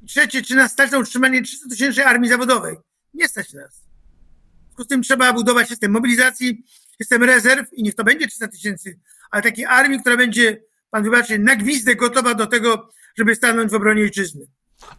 Trzecie, 0.07 0.41
czy 0.41 0.55
nas 0.55 0.71
stać 0.71 0.91
na 0.91 0.97
utrzymanie 0.97 1.41
300 1.41 1.69
tysięcy 1.69 2.05
armii 2.05 2.29
zawodowej? 2.29 2.77
Nie 3.13 3.27
stać 3.27 3.53
nas. 3.53 3.75
W 3.75 4.65
związku 4.65 4.83
z 4.83 4.87
tym 4.87 5.01
trzeba 5.01 5.33
budować 5.33 5.67
system 5.67 5.91
mobilizacji, 5.91 6.63
system 6.97 7.23
rezerw 7.23 7.73
i 7.73 7.83
niech 7.83 7.95
to 7.95 8.03
będzie 8.03 8.27
300 8.27 8.47
tysięcy, 8.47 8.99
ale 9.31 9.43
takiej 9.43 9.65
armii, 9.65 9.99
która 9.99 10.17
będzie, 10.17 10.61
pan 10.89 11.03
wybaczy, 11.03 11.39
na 11.39 11.55
gwizdek 11.55 11.99
gotowa 11.99 12.33
do 12.33 12.47
tego, 12.47 12.89
żeby 13.17 13.35
stanąć 13.35 13.71
w 13.71 13.75
obronie 13.75 14.03
ojczyzny. 14.03 14.47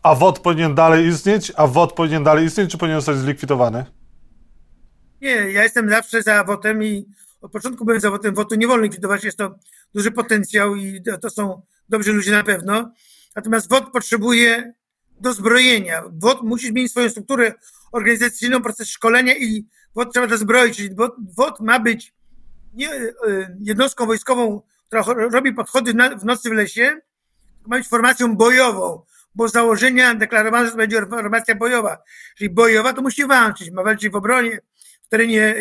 A 0.03 0.15
WOT 0.15 0.39
powinien 0.39 0.75
dalej 0.75 1.07
istnieć? 1.07 1.53
A 1.57 1.67
WOT 1.67 1.93
powinien 1.93 2.25
dalej 2.25 2.47
istnieć, 2.47 2.71
czy 2.71 2.79
powinien 2.79 2.99
zostać 3.01 3.17
zlikwidowany? 3.17 3.85
Nie, 5.21 5.31
ja 5.31 5.63
jestem 5.63 5.91
zawsze 5.91 6.23
za 6.23 6.45
wotem 6.45 6.85
i 6.85 7.07
od 7.41 7.53
początku 7.53 7.85
byłem 7.85 8.01
za 8.01 8.11
wotem. 8.11 8.35
Wotu 8.35 8.55
nie 8.55 8.67
wolno 8.67 8.83
likwidować, 8.83 9.25
jest 9.25 9.39
to 9.39 9.55
duży 9.95 10.11
potencjał 10.11 10.75
i 10.75 11.03
to 11.23 11.31
są 11.31 11.63
dobrzy 11.89 12.13
ludzie 12.13 12.31
na 12.31 12.43
pewno. 12.43 12.93
Natomiast 13.37 13.71
WOT 13.71 13.91
potrzebuje 13.93 14.75
dozbrojenia. 15.21 16.03
WOT 16.13 16.43
musi 16.43 16.67
zmienić 16.67 16.91
swoją 16.91 17.11
strukturę 17.11 17.53
organizacyjną, 17.93 18.63
proces 18.63 18.89
szkolenia 18.89 19.35
i 19.37 19.67
WOT 19.95 20.13
trzeba 20.13 20.27
dozbroić. 20.27 20.77
Czyli 20.77 20.95
WOT, 20.95 21.15
WOT 21.37 21.61
ma 21.61 21.81
być 21.81 22.15
nie 22.75 22.91
e, 22.93 23.13
jednostką 23.61 24.07
wojskową, 24.07 24.63
która 24.87 25.03
robi 25.33 25.55
podchody 25.55 25.93
w 26.21 26.25
nocy 26.25 26.51
w 26.51 26.53
lesie, 26.53 27.01
ma 27.67 27.77
być 27.77 27.89
formacją 27.89 28.37
bojową, 28.37 29.03
bo 29.35 29.49
z 29.49 29.53
założenia 29.53 30.15
deklarowano, 30.15 30.65
że 30.65 30.71
to 30.71 30.77
będzie 30.77 31.07
formacja 31.07 31.55
bojowa. 31.55 31.99
Czyli 32.37 32.51
bojowa 32.51 32.93
to 32.93 33.03
musi 33.03 33.27
walczyć, 33.27 33.71
ma 33.71 33.83
walczyć 33.83 34.13
w 34.13 34.17
obronie, 34.17 34.61
w 35.03 35.09
terenie 35.09 35.55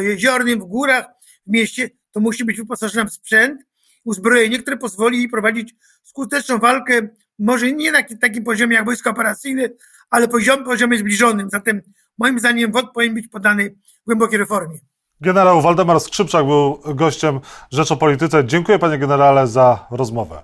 jeziornym, 0.00 0.60
w 0.60 0.64
górach, 0.64 1.06
w 1.46 1.50
mieście, 1.50 1.90
to 2.12 2.20
musi 2.20 2.44
być 2.44 2.56
wyposażona 2.56 3.04
w 3.04 3.12
sprzęt, 3.12 3.62
uzbrojenie, 4.04 4.58
które 4.58 4.76
pozwoli 4.76 5.18
jej 5.18 5.28
prowadzić 5.28 5.74
skuteczną 6.02 6.58
walkę, 6.58 7.08
może 7.38 7.72
nie 7.72 7.92
na 7.92 7.98
takim 8.20 8.44
poziomie 8.44 8.76
jak 8.76 8.84
wojsko 8.84 9.10
operacyjne, 9.10 9.68
ale 10.10 10.28
poziom, 10.28 10.64
poziomie 10.64 10.98
zbliżonym. 10.98 11.50
Zatem 11.50 11.82
moim 12.18 12.38
zdaniem 12.38 12.72
WOD 12.72 12.92
powinien 12.94 13.14
być 13.14 13.28
poddany 13.28 13.74
głębokiej 14.06 14.38
reformie. 14.38 14.78
Generał 15.20 15.62
Waldemar 15.62 16.00
Skrzypczak 16.00 16.46
był 16.46 16.80
gościem 16.94 17.40
Rzecz 17.70 17.92
o 17.92 17.96
Polityce. 17.96 18.44
Dziękuję 18.44 18.78
panie 18.78 18.98
generale 18.98 19.46
za 19.46 19.86
rozmowę. 19.90 20.42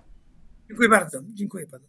Dziękuję 0.68 0.88
bardzo. 0.88 1.18
Dziękuję 1.34 1.66
panu. 1.66 1.84